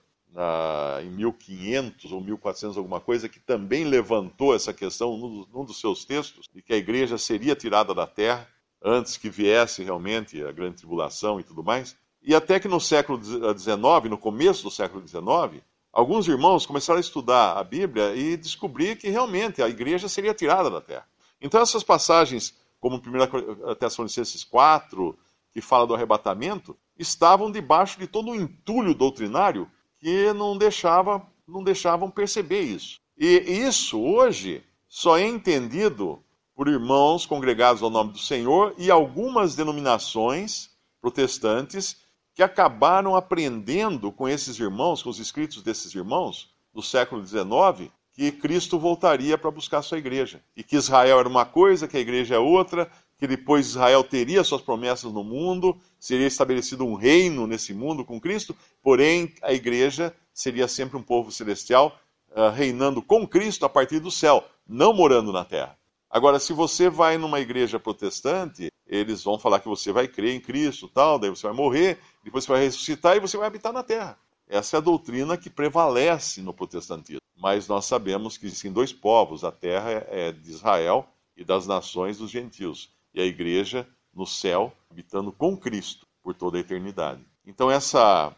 em 1.02 1.10
1500 1.10 2.12
ou 2.12 2.20
1400 2.20 2.76
alguma 2.76 3.00
coisa, 3.00 3.28
que 3.28 3.38
também 3.38 3.84
levantou 3.84 4.54
essa 4.54 4.72
questão 4.72 5.16
num, 5.16 5.46
num 5.52 5.64
dos 5.64 5.80
seus 5.80 6.04
textos, 6.04 6.48
de 6.52 6.62
que 6.62 6.72
a 6.72 6.76
igreja 6.76 7.18
seria 7.18 7.54
tirada 7.54 7.94
da 7.94 8.06
terra 8.06 8.48
antes 8.82 9.16
que 9.16 9.30
viesse 9.30 9.82
realmente 9.82 10.42
a 10.42 10.50
grande 10.50 10.76
tribulação 10.76 11.38
e 11.38 11.44
tudo 11.44 11.62
mais. 11.62 11.96
E 12.22 12.34
até 12.34 12.58
que 12.58 12.68
no 12.68 12.80
século 12.80 13.22
XIX, 13.22 14.10
no 14.10 14.18
começo 14.18 14.62
do 14.62 14.70
século 14.70 15.06
XIX, 15.06 15.62
alguns 15.92 16.26
irmãos 16.28 16.64
começaram 16.64 16.98
a 16.98 17.00
estudar 17.00 17.58
a 17.58 17.64
Bíblia 17.64 18.14
e 18.14 18.36
descobrir 18.36 18.96
que 18.96 19.08
realmente 19.08 19.62
a 19.62 19.68
igreja 19.68 20.08
seria 20.08 20.34
tirada 20.34 20.70
da 20.70 20.80
terra. 20.80 21.06
Então 21.40 21.60
essas 21.60 21.82
passagens, 21.82 22.56
como 22.80 22.96
1 22.96 23.74
Tessalonicenses 23.74 24.44
4, 24.44 25.18
que 25.52 25.60
fala 25.60 25.86
do 25.86 25.94
arrebatamento, 25.94 26.76
estavam 26.98 27.50
debaixo 27.50 27.98
de 27.98 28.06
todo 28.06 28.30
um 28.30 28.34
entulho 28.34 28.94
doutrinário 28.94 29.68
que 30.02 30.32
não, 30.32 30.58
deixava, 30.58 31.24
não 31.46 31.62
deixavam 31.62 32.10
perceber 32.10 32.62
isso. 32.62 33.00
E 33.16 33.38
isso 33.38 34.00
hoje 34.00 34.64
só 34.88 35.16
é 35.16 35.24
entendido 35.24 36.20
por 36.56 36.66
irmãos 36.66 37.24
congregados 37.24 37.84
ao 37.84 37.88
nome 37.88 38.12
do 38.12 38.18
Senhor 38.18 38.74
e 38.76 38.90
algumas 38.90 39.54
denominações 39.54 40.70
protestantes 41.00 41.96
que 42.34 42.42
acabaram 42.42 43.14
aprendendo 43.14 44.10
com 44.10 44.28
esses 44.28 44.58
irmãos, 44.58 45.02
com 45.02 45.08
os 45.08 45.20
escritos 45.20 45.62
desses 45.62 45.94
irmãos 45.94 46.50
do 46.74 46.82
século 46.82 47.24
XIX, 47.24 47.92
que 48.12 48.32
Cristo 48.32 48.78
voltaria 48.78 49.38
para 49.38 49.50
buscar 49.50 49.82
sua 49.82 49.98
igreja. 49.98 50.42
E 50.56 50.64
que 50.64 50.76
Israel 50.76 51.20
era 51.20 51.28
uma 51.28 51.44
coisa, 51.44 51.86
que 51.86 51.96
a 51.96 52.00
igreja 52.00 52.34
é 52.34 52.38
outra, 52.38 52.90
que 53.18 53.26
depois 53.26 53.68
Israel 53.68 54.02
teria 54.02 54.42
suas 54.42 54.62
promessas 54.62 55.12
no 55.12 55.22
mundo, 55.22 55.78
seria 56.02 56.26
estabelecido 56.26 56.84
um 56.84 56.94
reino 56.94 57.46
nesse 57.46 57.72
mundo 57.72 58.04
com 58.04 58.20
Cristo, 58.20 58.56
porém 58.82 59.32
a 59.40 59.52
igreja 59.52 60.12
seria 60.34 60.66
sempre 60.66 60.96
um 60.96 61.02
povo 61.02 61.30
celestial 61.30 61.96
uh, 62.32 62.50
reinando 62.50 63.00
com 63.00 63.24
Cristo 63.24 63.64
a 63.64 63.68
partir 63.68 64.00
do 64.00 64.10
céu, 64.10 64.44
não 64.66 64.92
morando 64.92 65.32
na 65.32 65.44
terra. 65.44 65.78
Agora, 66.10 66.40
se 66.40 66.52
você 66.52 66.90
vai 66.90 67.16
numa 67.18 67.38
igreja 67.38 67.78
protestante, 67.78 68.68
eles 68.84 69.22
vão 69.22 69.38
falar 69.38 69.60
que 69.60 69.68
você 69.68 69.92
vai 69.92 70.08
crer 70.08 70.34
em 70.34 70.40
Cristo, 70.40 70.88
tal, 70.88 71.20
daí 71.20 71.30
você 71.30 71.46
vai 71.46 71.54
morrer, 71.54 72.00
depois 72.24 72.42
você 72.42 72.50
vai 72.50 72.64
ressuscitar 72.64 73.16
e 73.16 73.20
você 73.20 73.36
vai 73.36 73.46
habitar 73.46 73.72
na 73.72 73.84
terra. 73.84 74.18
Essa 74.48 74.76
é 74.76 74.78
a 74.78 74.80
doutrina 74.80 75.36
que 75.36 75.48
prevalece 75.48 76.42
no 76.42 76.52
protestantismo. 76.52 77.22
Mas 77.36 77.68
nós 77.68 77.86
sabemos 77.86 78.36
que 78.36 78.46
existem 78.46 78.72
dois 78.72 78.92
povos: 78.92 79.44
a 79.44 79.52
terra 79.52 80.04
é 80.10 80.32
de 80.32 80.50
Israel 80.50 81.06
e 81.36 81.44
das 81.44 81.64
nações 81.64 82.18
dos 82.18 82.30
gentios 82.30 82.90
e 83.14 83.20
a 83.20 83.24
igreja 83.24 83.86
no 84.12 84.26
céu, 84.26 84.72
habitando 84.92 85.32
com 85.32 85.56
Cristo 85.56 86.06
por 86.22 86.34
toda 86.34 86.58
a 86.58 86.60
eternidade. 86.60 87.24
Então 87.46 87.70
essa 87.70 88.36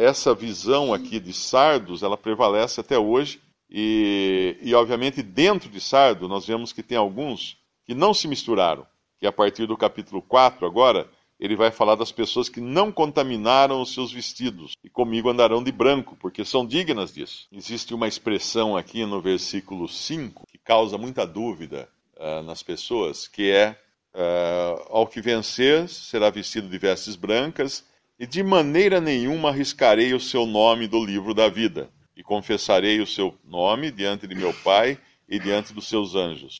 essa 0.00 0.34
visão 0.34 0.92
aqui 0.92 1.20
de 1.20 1.32
Sardos, 1.32 2.02
ela 2.02 2.16
prevalece 2.16 2.80
até 2.80 2.98
hoje 2.98 3.40
e, 3.70 4.56
e 4.60 4.74
obviamente 4.74 5.22
dentro 5.22 5.68
de 5.68 5.80
Sardo 5.80 6.26
nós 6.26 6.46
vemos 6.46 6.72
que 6.72 6.82
tem 6.82 6.98
alguns 6.98 7.56
que 7.84 7.94
não 7.94 8.12
se 8.12 8.26
misturaram, 8.26 8.86
que 9.18 9.26
a 9.26 9.32
partir 9.32 9.66
do 9.66 9.76
capítulo 9.76 10.20
4 10.20 10.66
agora 10.66 11.08
ele 11.38 11.54
vai 11.54 11.70
falar 11.70 11.94
das 11.94 12.10
pessoas 12.10 12.48
que 12.48 12.60
não 12.60 12.90
contaminaram 12.90 13.80
os 13.80 13.94
seus 13.94 14.12
vestidos 14.12 14.72
e 14.82 14.90
comigo 14.90 15.28
andarão 15.28 15.62
de 15.62 15.70
branco, 15.70 16.16
porque 16.20 16.44
são 16.44 16.66
dignas 16.66 17.14
disso. 17.14 17.46
Existe 17.52 17.94
uma 17.94 18.08
expressão 18.08 18.76
aqui 18.76 19.06
no 19.06 19.20
versículo 19.20 19.88
5 19.88 20.46
que 20.48 20.58
causa 20.58 20.98
muita 20.98 21.24
dúvida 21.24 21.88
uh, 22.16 22.42
nas 22.42 22.64
pessoas, 22.64 23.28
que 23.28 23.50
é 23.50 23.80
uh, 24.18 24.86
ao 24.90 25.06
que 25.06 25.20
vencer 25.20 25.88
será 25.88 26.28
vestido 26.28 26.68
de 26.68 26.76
vestes 26.76 27.14
brancas 27.14 27.84
e 28.18 28.26
de 28.26 28.42
maneira 28.42 29.00
nenhuma 29.00 29.50
arriscarei 29.50 30.12
o 30.12 30.20
seu 30.20 30.44
nome 30.44 30.88
do 30.88 31.04
livro 31.04 31.32
da 31.32 31.48
vida 31.48 31.88
e 32.16 32.22
confessarei 32.22 33.00
o 33.00 33.06
seu 33.06 33.32
nome 33.44 33.92
diante 33.92 34.26
de 34.26 34.34
meu 34.34 34.52
Pai 34.52 34.98
e 35.28 35.38
diante 35.38 35.72
dos 35.72 35.88
seus 35.88 36.16
anjos. 36.16 36.56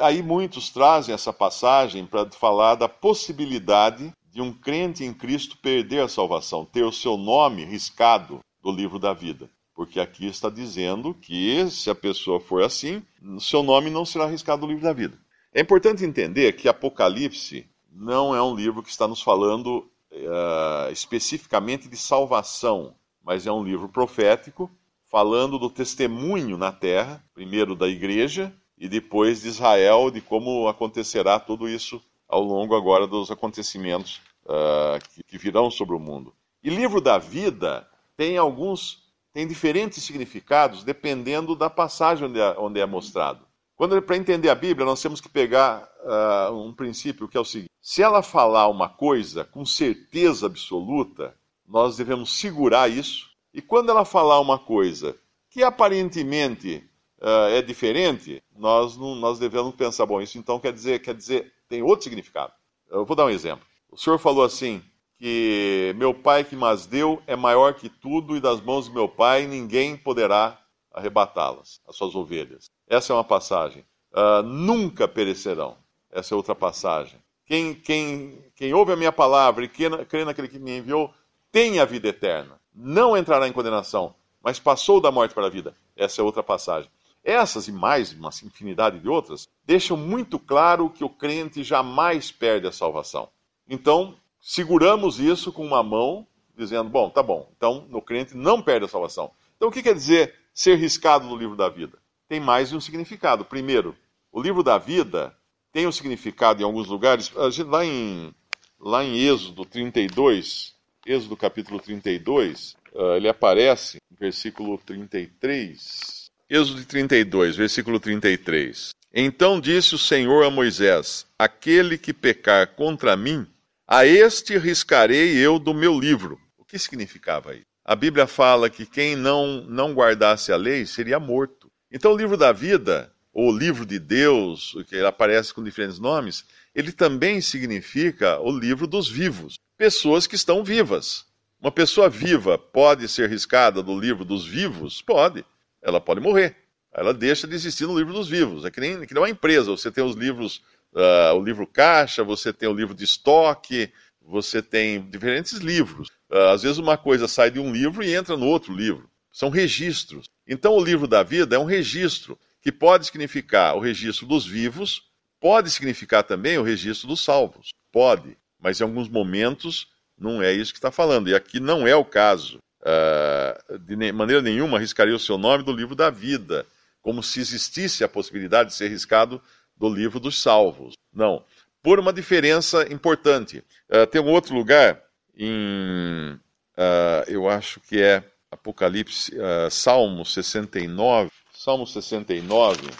Aí 0.00 0.22
muitos 0.22 0.70
trazem 0.70 1.14
essa 1.14 1.32
passagem 1.32 2.04
para 2.06 2.28
falar 2.30 2.74
da 2.74 2.88
possibilidade 2.88 4.12
de 4.32 4.40
um 4.40 4.52
crente 4.52 5.04
em 5.04 5.14
Cristo 5.14 5.56
perder 5.58 6.02
a 6.02 6.08
salvação, 6.08 6.64
ter 6.64 6.82
o 6.82 6.92
seu 6.92 7.16
nome 7.16 7.64
riscado 7.64 8.40
do 8.62 8.70
livro 8.70 8.98
da 8.98 9.12
vida. 9.12 9.48
Porque 9.74 10.00
aqui 10.00 10.26
está 10.26 10.48
dizendo 10.48 11.14
que 11.14 11.68
se 11.70 11.90
a 11.90 11.94
pessoa 11.94 12.40
for 12.40 12.62
assim, 12.62 13.02
seu 13.38 13.62
nome 13.62 13.90
não 13.90 14.04
será 14.04 14.26
riscado 14.26 14.62
do 14.62 14.68
livro 14.68 14.82
da 14.82 14.92
vida. 14.92 15.18
É 15.56 15.62
importante 15.62 16.04
entender 16.04 16.52
que 16.52 16.68
Apocalipse 16.68 17.66
não 17.90 18.36
é 18.36 18.42
um 18.42 18.54
livro 18.54 18.82
que 18.82 18.90
está 18.90 19.08
nos 19.08 19.22
falando 19.22 19.90
uh, 20.12 20.92
especificamente 20.92 21.88
de 21.88 21.96
salvação, 21.96 22.94
mas 23.24 23.46
é 23.46 23.50
um 23.50 23.64
livro 23.64 23.88
profético 23.88 24.70
falando 25.06 25.58
do 25.58 25.70
testemunho 25.70 26.58
na 26.58 26.72
terra, 26.72 27.24
primeiro 27.32 27.74
da 27.74 27.88
igreja 27.88 28.52
e 28.76 28.86
depois 28.86 29.40
de 29.40 29.48
Israel, 29.48 30.10
de 30.10 30.20
como 30.20 30.68
acontecerá 30.68 31.40
tudo 31.40 31.66
isso 31.66 32.02
ao 32.28 32.42
longo 32.42 32.76
agora 32.76 33.06
dos 33.06 33.30
acontecimentos 33.30 34.20
uh, 34.44 35.00
que, 35.14 35.22
que, 35.22 35.38
virão 35.38 35.70
sobre 35.70 35.96
o 35.96 35.98
mundo. 35.98 36.34
E 36.62 36.68
livro 36.68 37.00
da 37.00 37.16
vida 37.16 37.88
tem 38.14 38.36
alguns, 38.36 39.10
tem 39.32 39.48
diferentes 39.48 40.04
significados 40.04 40.84
dependendo 40.84 41.56
da 41.56 41.70
passagem 41.70 42.28
onde 42.28 42.38
é, 42.38 42.54
onde 42.58 42.78
é 42.78 42.84
mostrado. 42.84 43.45
Quando 43.76 44.00
para 44.00 44.16
entender 44.16 44.48
a 44.48 44.54
Bíblia 44.54 44.86
nós 44.86 45.02
temos 45.02 45.20
que 45.20 45.28
pegar 45.28 45.86
uh, 46.02 46.54
um 46.54 46.72
princípio 46.72 47.28
que 47.28 47.36
é 47.36 47.40
o 47.40 47.44
seguinte: 47.44 47.70
se 47.80 48.02
ela 48.02 48.22
falar 48.22 48.68
uma 48.68 48.88
coisa 48.88 49.44
com 49.44 49.66
certeza 49.66 50.46
absoluta, 50.46 51.36
nós 51.66 51.96
devemos 51.96 52.38
segurar 52.40 52.90
isso. 52.90 53.28
E 53.52 53.60
quando 53.60 53.90
ela 53.90 54.04
falar 54.04 54.40
uma 54.40 54.58
coisa 54.58 55.16
que 55.50 55.62
aparentemente 55.62 56.82
uh, 57.20 57.48
é 57.50 57.60
diferente, 57.60 58.42
nós, 58.56 58.96
não, 58.96 59.14
nós 59.14 59.38
devemos 59.38 59.74
pensar, 59.74 60.06
bom, 60.06 60.20
isso 60.20 60.38
então 60.38 60.58
quer 60.58 60.72
dizer, 60.72 61.00
quer 61.00 61.14
dizer, 61.14 61.52
tem 61.68 61.82
outro 61.82 62.04
significado. 62.04 62.52
Eu 62.90 63.04
vou 63.04 63.16
dar 63.16 63.26
um 63.26 63.30
exemplo. 63.30 63.66
O 63.90 63.96
senhor 63.96 64.18
falou 64.18 64.44
assim, 64.44 64.82
que 65.18 65.94
meu 65.96 66.12
pai 66.12 66.44
que 66.44 66.54
mas 66.54 66.86
deu 66.86 67.22
é 67.26 67.34
maior 67.36 67.74
que 67.74 67.88
tudo 67.88 68.36
e 68.36 68.40
das 68.40 68.60
mãos 68.60 68.86
de 68.86 68.94
meu 68.94 69.08
pai 69.08 69.46
ninguém 69.46 69.96
poderá 69.96 70.58
arrebatá-las, 70.92 71.80
as 71.86 71.96
suas 71.96 72.14
ovelhas. 72.14 72.70
Essa 72.88 73.12
é 73.12 73.16
uma 73.16 73.24
passagem. 73.24 73.84
Uh, 74.12 74.42
nunca 74.42 75.08
perecerão. 75.08 75.76
Essa 76.10 76.34
é 76.34 76.36
outra 76.36 76.54
passagem. 76.54 77.18
Quem, 77.44 77.74
quem, 77.74 78.44
quem 78.54 78.74
ouve 78.74 78.92
a 78.92 78.96
minha 78.96 79.12
palavra 79.12 79.64
e 79.64 79.68
crê 79.68 80.24
naquele 80.24 80.48
que 80.48 80.58
me 80.58 80.78
enviou 80.78 81.12
tem 81.52 81.78
a 81.78 81.84
vida 81.84 82.08
eterna. 82.08 82.60
Não 82.74 83.16
entrará 83.16 83.48
em 83.48 83.52
condenação, 83.52 84.14
mas 84.42 84.58
passou 84.58 85.00
da 85.00 85.10
morte 85.10 85.34
para 85.34 85.46
a 85.46 85.50
vida. 85.50 85.74
Essa 85.96 86.20
é 86.20 86.24
outra 86.24 86.42
passagem. 86.42 86.90
Essas 87.22 87.66
e 87.66 87.72
mais 87.72 88.12
uma 88.12 88.30
infinidade 88.44 89.00
de 89.00 89.08
outras 89.08 89.48
deixam 89.64 89.96
muito 89.96 90.38
claro 90.38 90.88
que 90.88 91.02
o 91.02 91.08
crente 91.08 91.64
jamais 91.64 92.30
perde 92.30 92.68
a 92.68 92.72
salvação. 92.72 93.28
Então, 93.68 94.14
seguramos 94.40 95.18
isso 95.18 95.52
com 95.52 95.66
uma 95.66 95.82
mão, 95.82 96.26
dizendo: 96.56 96.88
bom, 96.88 97.10
tá 97.10 97.22
bom, 97.22 97.50
então 97.56 97.88
o 97.90 98.00
crente 98.00 98.36
não 98.36 98.62
perde 98.62 98.84
a 98.84 98.88
salvação. 98.88 99.32
Então, 99.56 99.68
o 99.68 99.72
que 99.72 99.82
quer 99.82 99.94
dizer 99.94 100.34
ser 100.54 100.76
riscado 100.76 101.26
no 101.26 101.36
livro 101.36 101.56
da 101.56 101.68
vida? 101.68 101.98
Tem 102.28 102.40
mais 102.40 102.70
de 102.70 102.76
um 102.76 102.80
significado. 102.80 103.44
Primeiro, 103.44 103.96
o 104.32 104.40
livro 104.40 104.62
da 104.62 104.78
vida 104.78 105.36
tem 105.72 105.86
um 105.86 105.92
significado 105.92 106.60
em 106.60 106.64
alguns 106.64 106.88
lugares. 106.88 107.30
Lá 107.66 107.84
em, 107.84 108.34
lá 108.80 109.04
em 109.04 109.18
Êxodo 109.18 109.64
32, 109.64 110.74
Êxodo 111.06 111.36
capítulo 111.36 111.78
32, 111.78 112.76
ah, 112.94 113.16
ele 113.16 113.28
aparece, 113.28 113.98
versículo 114.18 114.78
33. 114.78 116.30
Êxodo 116.48 116.84
32, 116.84 117.56
versículo 117.56 118.00
33. 118.00 118.90
Então 119.12 119.60
disse 119.60 119.94
o 119.94 119.98
Senhor 119.98 120.44
a 120.44 120.50
Moisés: 120.50 121.26
Aquele 121.38 121.96
que 121.96 122.12
pecar 122.12 122.74
contra 122.74 123.16
mim, 123.16 123.46
a 123.86 124.04
este 124.04 124.58
riscarei 124.58 125.36
eu 125.36 125.58
do 125.58 125.72
meu 125.72 125.98
livro. 125.98 126.40
O 126.58 126.64
que 126.64 126.78
significava 126.78 127.54
isso? 127.54 127.66
A 127.84 127.94
Bíblia 127.94 128.26
fala 128.26 128.68
que 128.68 128.84
quem 128.84 129.14
não, 129.14 129.62
não 129.68 129.94
guardasse 129.94 130.52
a 130.52 130.56
lei 130.56 130.84
seria 130.86 131.20
morto. 131.20 131.65
Então 131.90 132.12
o 132.12 132.16
livro 132.16 132.36
da 132.36 132.52
vida, 132.52 133.12
ou 133.32 133.56
livro 133.56 133.84
de 133.84 133.98
Deus, 133.98 134.76
que 134.88 134.98
aparece 135.00 135.52
com 135.52 135.62
diferentes 135.62 135.98
nomes, 135.98 136.44
ele 136.74 136.92
também 136.92 137.40
significa 137.40 138.38
o 138.40 138.50
livro 138.50 138.86
dos 138.86 139.08
vivos. 139.08 139.58
Pessoas 139.76 140.26
que 140.26 140.34
estão 140.34 140.64
vivas. 140.64 141.26
Uma 141.60 141.70
pessoa 141.70 142.08
viva 142.08 142.58
pode 142.58 143.08
ser 143.08 143.28
riscada 143.28 143.82
do 143.82 143.98
livro 143.98 144.24
dos 144.24 144.46
vivos? 144.46 145.02
Pode 145.02 145.44
ela 145.86 146.00
pode 146.00 146.20
morrer. 146.20 146.56
Ela 146.92 147.14
deixa 147.14 147.46
de 147.46 147.54
existir 147.54 147.86
no 147.86 147.96
livro 147.96 148.12
dos 148.12 148.28
vivos. 148.28 148.64
É 148.64 148.70
que 148.70 148.80
nem, 148.80 149.06
que 149.06 149.14
nem 149.14 149.22
uma 149.22 149.30
empresa. 149.30 149.70
Você 149.70 149.90
tem 149.90 150.02
os 150.02 150.16
livros, 150.16 150.62
uh, 150.92 151.34
o 151.34 151.42
livro 151.42 151.66
caixa, 151.66 152.24
você 152.24 152.52
tem 152.52 152.68
o 152.68 152.74
livro 152.74 152.94
de 152.94 153.04
estoque, 153.04 153.92
você 154.20 154.60
tem 154.60 155.00
diferentes 155.08 155.58
livros. 155.58 156.08
Uh, 156.30 156.48
às 156.52 156.62
vezes 156.62 156.78
uma 156.78 156.98
coisa 156.98 157.28
sai 157.28 157.50
de 157.50 157.60
um 157.60 157.72
livro 157.72 158.02
e 158.02 158.14
entra 158.14 158.36
no 158.36 158.46
outro 158.46 158.74
livro. 158.74 159.08
São 159.36 159.50
registros. 159.50 160.30
Então 160.48 160.72
o 160.72 160.82
livro 160.82 161.06
da 161.06 161.22
vida 161.22 161.56
é 161.56 161.58
um 161.58 161.66
registro 161.66 162.38
que 162.62 162.72
pode 162.72 163.04
significar 163.04 163.76
o 163.76 163.80
registro 163.80 164.26
dos 164.26 164.46
vivos, 164.46 165.02
pode 165.38 165.70
significar 165.70 166.22
também 166.22 166.56
o 166.56 166.62
registro 166.62 167.06
dos 167.06 167.22
salvos. 167.22 167.68
Pode, 167.92 168.34
mas 168.58 168.80
em 168.80 168.84
alguns 168.84 169.10
momentos 169.10 169.88
não 170.18 170.42
é 170.42 170.54
isso 170.54 170.72
que 170.72 170.78
está 170.78 170.90
falando. 170.90 171.28
E 171.28 171.34
aqui 171.34 171.60
não 171.60 171.86
é 171.86 171.94
o 171.94 172.02
caso. 172.02 172.60
Uh, 172.80 173.78
de 173.78 174.10
maneira 174.10 174.40
nenhuma 174.40 174.78
arriscaria 174.78 175.14
o 175.14 175.18
seu 175.18 175.36
nome 175.36 175.62
do 175.62 175.72
livro 175.72 175.94
da 175.94 176.08
vida, 176.08 176.64
como 177.02 177.22
se 177.22 177.38
existisse 177.38 178.02
a 178.02 178.08
possibilidade 178.08 178.70
de 178.70 178.74
ser 178.74 178.88
riscado 178.88 179.38
do 179.76 179.86
livro 179.86 180.18
dos 180.18 180.40
salvos. 180.40 180.94
Não. 181.12 181.44
Por 181.82 182.00
uma 182.00 182.10
diferença 182.10 182.90
importante. 182.90 183.62
Uh, 183.90 184.06
tem 184.06 184.18
um 184.18 184.30
outro 184.30 184.54
lugar, 184.54 184.98
em, 185.36 186.40
uh, 186.78 187.28
eu 187.28 187.50
acho 187.50 187.80
que 187.80 188.00
é 188.00 188.24
Apocalipse, 188.56 189.32
Salmo 189.70 190.24
69, 190.24 191.30
Salmo 191.52 191.86
69, 191.86 192.90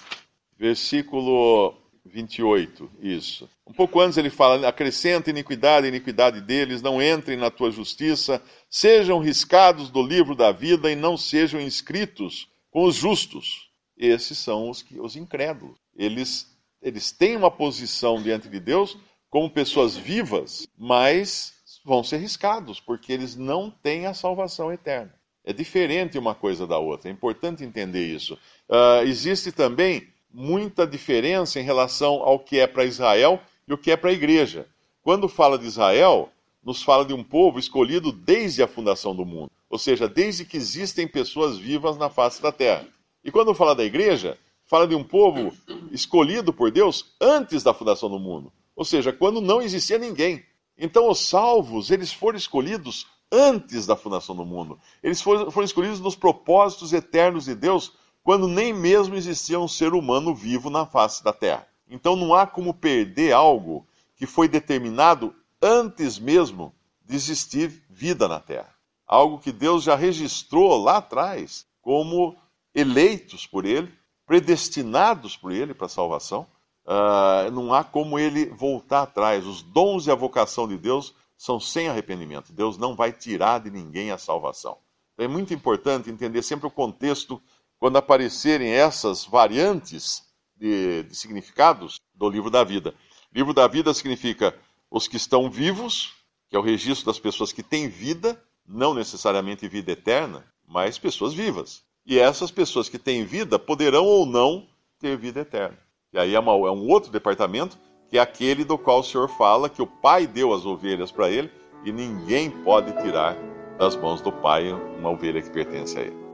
versículo 0.59 1.75
28, 2.05 2.91
isso. 3.01 3.49
Um 3.67 3.73
pouco 3.73 4.01
antes 4.01 4.17
ele 4.17 4.31
fala: 4.31 4.69
acrescenta 4.69 5.31
iniquidade, 5.31 5.87
iniquidade 5.87 6.41
deles, 6.41 6.83
não 6.83 7.03
entrem 7.03 7.37
na 7.37 7.51
tua 7.51 7.71
justiça, 7.71 8.43
sejam 8.71 9.19
riscados 9.19 9.91
do 9.91 10.03
livro 10.03 10.35
da 10.35 10.53
vida 10.53 10.91
e 10.91 10.97
não 10.97 11.17
sejam 11.17 11.61
inscritos 11.61 12.49
com 12.71 12.85
os 12.85 12.95
justos. 12.95 13.71
Esses 13.97 14.39
são 14.39 14.69
os, 14.71 14.83
que, 14.83 15.01
os 15.01 15.17
incrédulos. 15.17 15.79
Eles, 15.97 16.47
eles 16.83 17.11
têm 17.11 17.37
uma 17.37 17.51
posição 17.51 18.23
diante 18.23 18.49
de 18.49 18.61
Deus 18.61 18.97
como 19.31 19.51
pessoas 19.51 19.97
vivas, 19.97 20.67
mas 20.79 21.55
vão 21.85 22.05
ser 22.05 22.19
riscados, 22.19 22.81
porque 22.81 23.13
eles 23.13 23.37
não 23.37 23.71
têm 23.71 24.07
a 24.07 24.15
salvação 24.15 24.73
eterna. 24.73 25.15
É 25.47 25.53
diferente 25.53 26.19
uma 26.19 26.35
coisa 26.35 26.67
da 26.67 26.77
outra, 26.77 27.09
é 27.09 27.13
importante 27.13 27.63
entender 27.63 28.05
isso. 28.05 28.35
Uh, 28.69 29.07
existe 29.07 29.53
também 29.53 30.09
muita 30.35 30.85
diferença 30.85 31.61
em 31.61 31.63
relação 31.63 32.15
ao 32.15 32.41
que 32.41 32.59
é 32.59 32.67
para 32.67 32.85
Israel 32.85 33.41
e 33.67 33.73
o 33.73 33.79
que 33.79 33.93
é 33.93 33.97
para 33.97 34.11
a 34.11 34.13
igreja. 34.13 34.67
Quando 35.03 35.29
fala 35.29 35.57
de 35.57 35.65
Israel, 35.65 36.31
nos 36.65 36.83
fala 36.83 37.05
de 37.05 37.15
um 37.15 37.23
povo 37.23 37.61
escolhido 37.61 38.11
desde 38.11 38.61
a 38.61 38.67
fundação 38.67 39.15
do 39.15 39.25
mundo, 39.25 39.49
ou 39.71 39.79
seja, 39.79 40.09
desde 40.09 40.45
que 40.45 40.57
existem 40.57 41.07
pessoas 41.07 41.57
vivas 41.57 41.97
na 41.97 42.11
face 42.11 42.43
da 42.43 42.51
terra. 42.51 42.85
E 43.23 43.31
quando 43.31 43.55
fala 43.55 43.73
da 43.73 43.85
igreja, 43.85 44.37
fala 44.65 44.85
de 44.85 44.97
um 44.97 45.05
povo 45.05 45.53
escolhido 45.93 46.53
por 46.53 46.73
Deus 46.73 47.15
antes 47.21 47.63
da 47.63 47.73
fundação 47.73 48.11
do 48.11 48.19
mundo, 48.19 48.53
ou 48.75 48.85
seja, 48.85 49.13
quando 49.13 49.41
não 49.41 49.63
existia 49.63 49.97
ninguém. 49.97 50.45
Então 50.77 51.09
os 51.09 51.21
salvos, 51.21 51.93
eles 51.93 52.13
foram 52.13 52.37
escolhidos 52.37 53.07
antes 53.37 53.87
da 53.87 53.95
fundação 53.95 54.35
do 54.35 54.45
mundo. 54.45 54.79
Eles 55.03 55.21
foram, 55.21 55.51
foram 55.51 55.65
escolhidos 55.65 56.01
nos 56.01 56.17
propósitos 56.17 56.93
eternos 56.93 57.45
de 57.45 57.55
Deus 57.55 57.93
quando 58.23 58.49
nem 58.49 58.73
mesmo 58.73 59.15
existia 59.15 59.61
um 59.61 59.69
ser 59.69 59.93
humano 59.93 60.35
vivo 60.35 60.71
na 60.71 60.87
face 60.87 61.23
da 61.23 61.33
terra. 61.33 61.67
Então 61.89 62.17
não 62.17 62.35
há 62.35 62.47
como 62.47 62.75
perder 62.75 63.33
algo 63.33 63.87
que 64.17 64.27
foi 64.27 64.49
determinado 64.49 65.35
antes 65.63 66.19
mesmo 66.19 66.75
de 67.05 67.15
existir 67.15 67.85
vida 67.89 68.27
na 68.27 68.41
Terra. 68.41 68.75
Algo 69.07 69.39
que 69.39 69.53
Deus 69.53 69.85
já 69.85 69.95
registrou 69.95 70.83
lá 70.83 70.97
atrás 70.97 71.67
como 71.81 72.37
eleitos 72.75 73.47
por 73.47 73.65
Ele, 73.65 73.93
predestinados 74.27 75.37
por 75.37 75.53
Ele 75.53 75.73
para 75.73 75.87
a 75.87 75.91
salvação. 75.91 76.47
Uh, 76.85 77.51
não 77.53 77.73
há 77.73 77.83
como 77.85 78.19
ele 78.19 78.47
voltar 78.47 79.03
atrás. 79.03 79.45
Os 79.45 79.63
dons 79.63 80.07
e 80.07 80.11
a 80.11 80.15
vocação 80.15 80.69
de 80.69 80.77
Deus 80.77 81.15
são 81.37 81.61
sem 81.61 81.89
arrependimento. 81.89 82.53
Deus 82.53 82.79
não 82.79 82.97
vai 82.97 83.13
tirar 83.13 83.61
de 83.61 83.71
ninguém 83.71 84.11
a 84.11 84.19
salvação. 84.19 84.79
Então 85.15 85.25
é 85.25 85.29
muito 85.29 85.53
importante 85.53 86.11
entender 86.11 86.43
sempre 86.43 86.67
o 86.67 86.71
contexto 86.71 87.43
quando 87.79 87.97
aparecerem 87.97 88.71
essas 88.71 89.25
variantes 89.25 90.23
de, 90.57 91.03
de 91.05 91.15
significados 91.15 92.01
do 92.15 92.29
livro 92.29 92.51
da 92.51 92.65
vida. 92.65 92.95
Livro 93.33 93.53
da 93.53 93.67
vida 93.67 93.93
significa 93.93 94.57
os 94.91 95.07
que 95.07 95.17
estão 95.17 95.51
vivos, 95.51 96.15
que 96.49 96.57
é 96.57 96.59
o 96.59 96.63
registro 96.63 97.07
das 97.07 97.19
pessoas 97.19 97.53
que 97.53 97.63
têm 97.63 97.89
vida, 97.89 98.43
não 98.67 98.95
necessariamente 98.95 99.69
vida 99.69 99.93
eterna, 99.93 100.45
mas 100.67 100.99
pessoas 100.99 101.35
vivas. 101.35 101.85
E 102.05 102.19
essas 102.19 102.51
pessoas 102.51 102.89
que 102.89 102.99
têm 102.99 103.25
vida 103.25 103.59
poderão 103.59 104.05
ou 104.05 104.25
não 104.25 104.67
ter 104.99 105.17
vida 105.17 105.41
eterna. 105.41 105.79
E 106.13 106.19
aí 106.19 106.35
é, 106.35 106.41
uma, 106.41 106.53
é 106.53 106.71
um 106.71 106.89
outro 106.89 107.11
departamento, 107.11 107.79
que 108.09 108.19
é 108.19 108.21
aquele 108.21 108.65
do 108.65 108.79
qual 108.79 109.01
o 109.01 109.03
Senhor 109.03 109.29
fala 109.29 109.69
que 109.69 109.83
o 109.83 109.87
Pai 109.87 110.27
deu 110.27 110.53
as 110.53 110.65
ovelhas 110.65 111.11
para 111.11 111.31
ele 111.31 111.51
e 111.85 111.93
ninguém 111.93 112.51
pode 112.51 112.93
tirar 113.03 113.37
das 113.79 113.97
mãos 113.97 114.21
do 114.21 114.33
Pai 114.33 114.73
uma 114.73 115.11
ovelha 115.11 115.43
que 115.43 115.51
pertence 115.51 115.99
a 115.99 116.03
ele. 116.03 116.27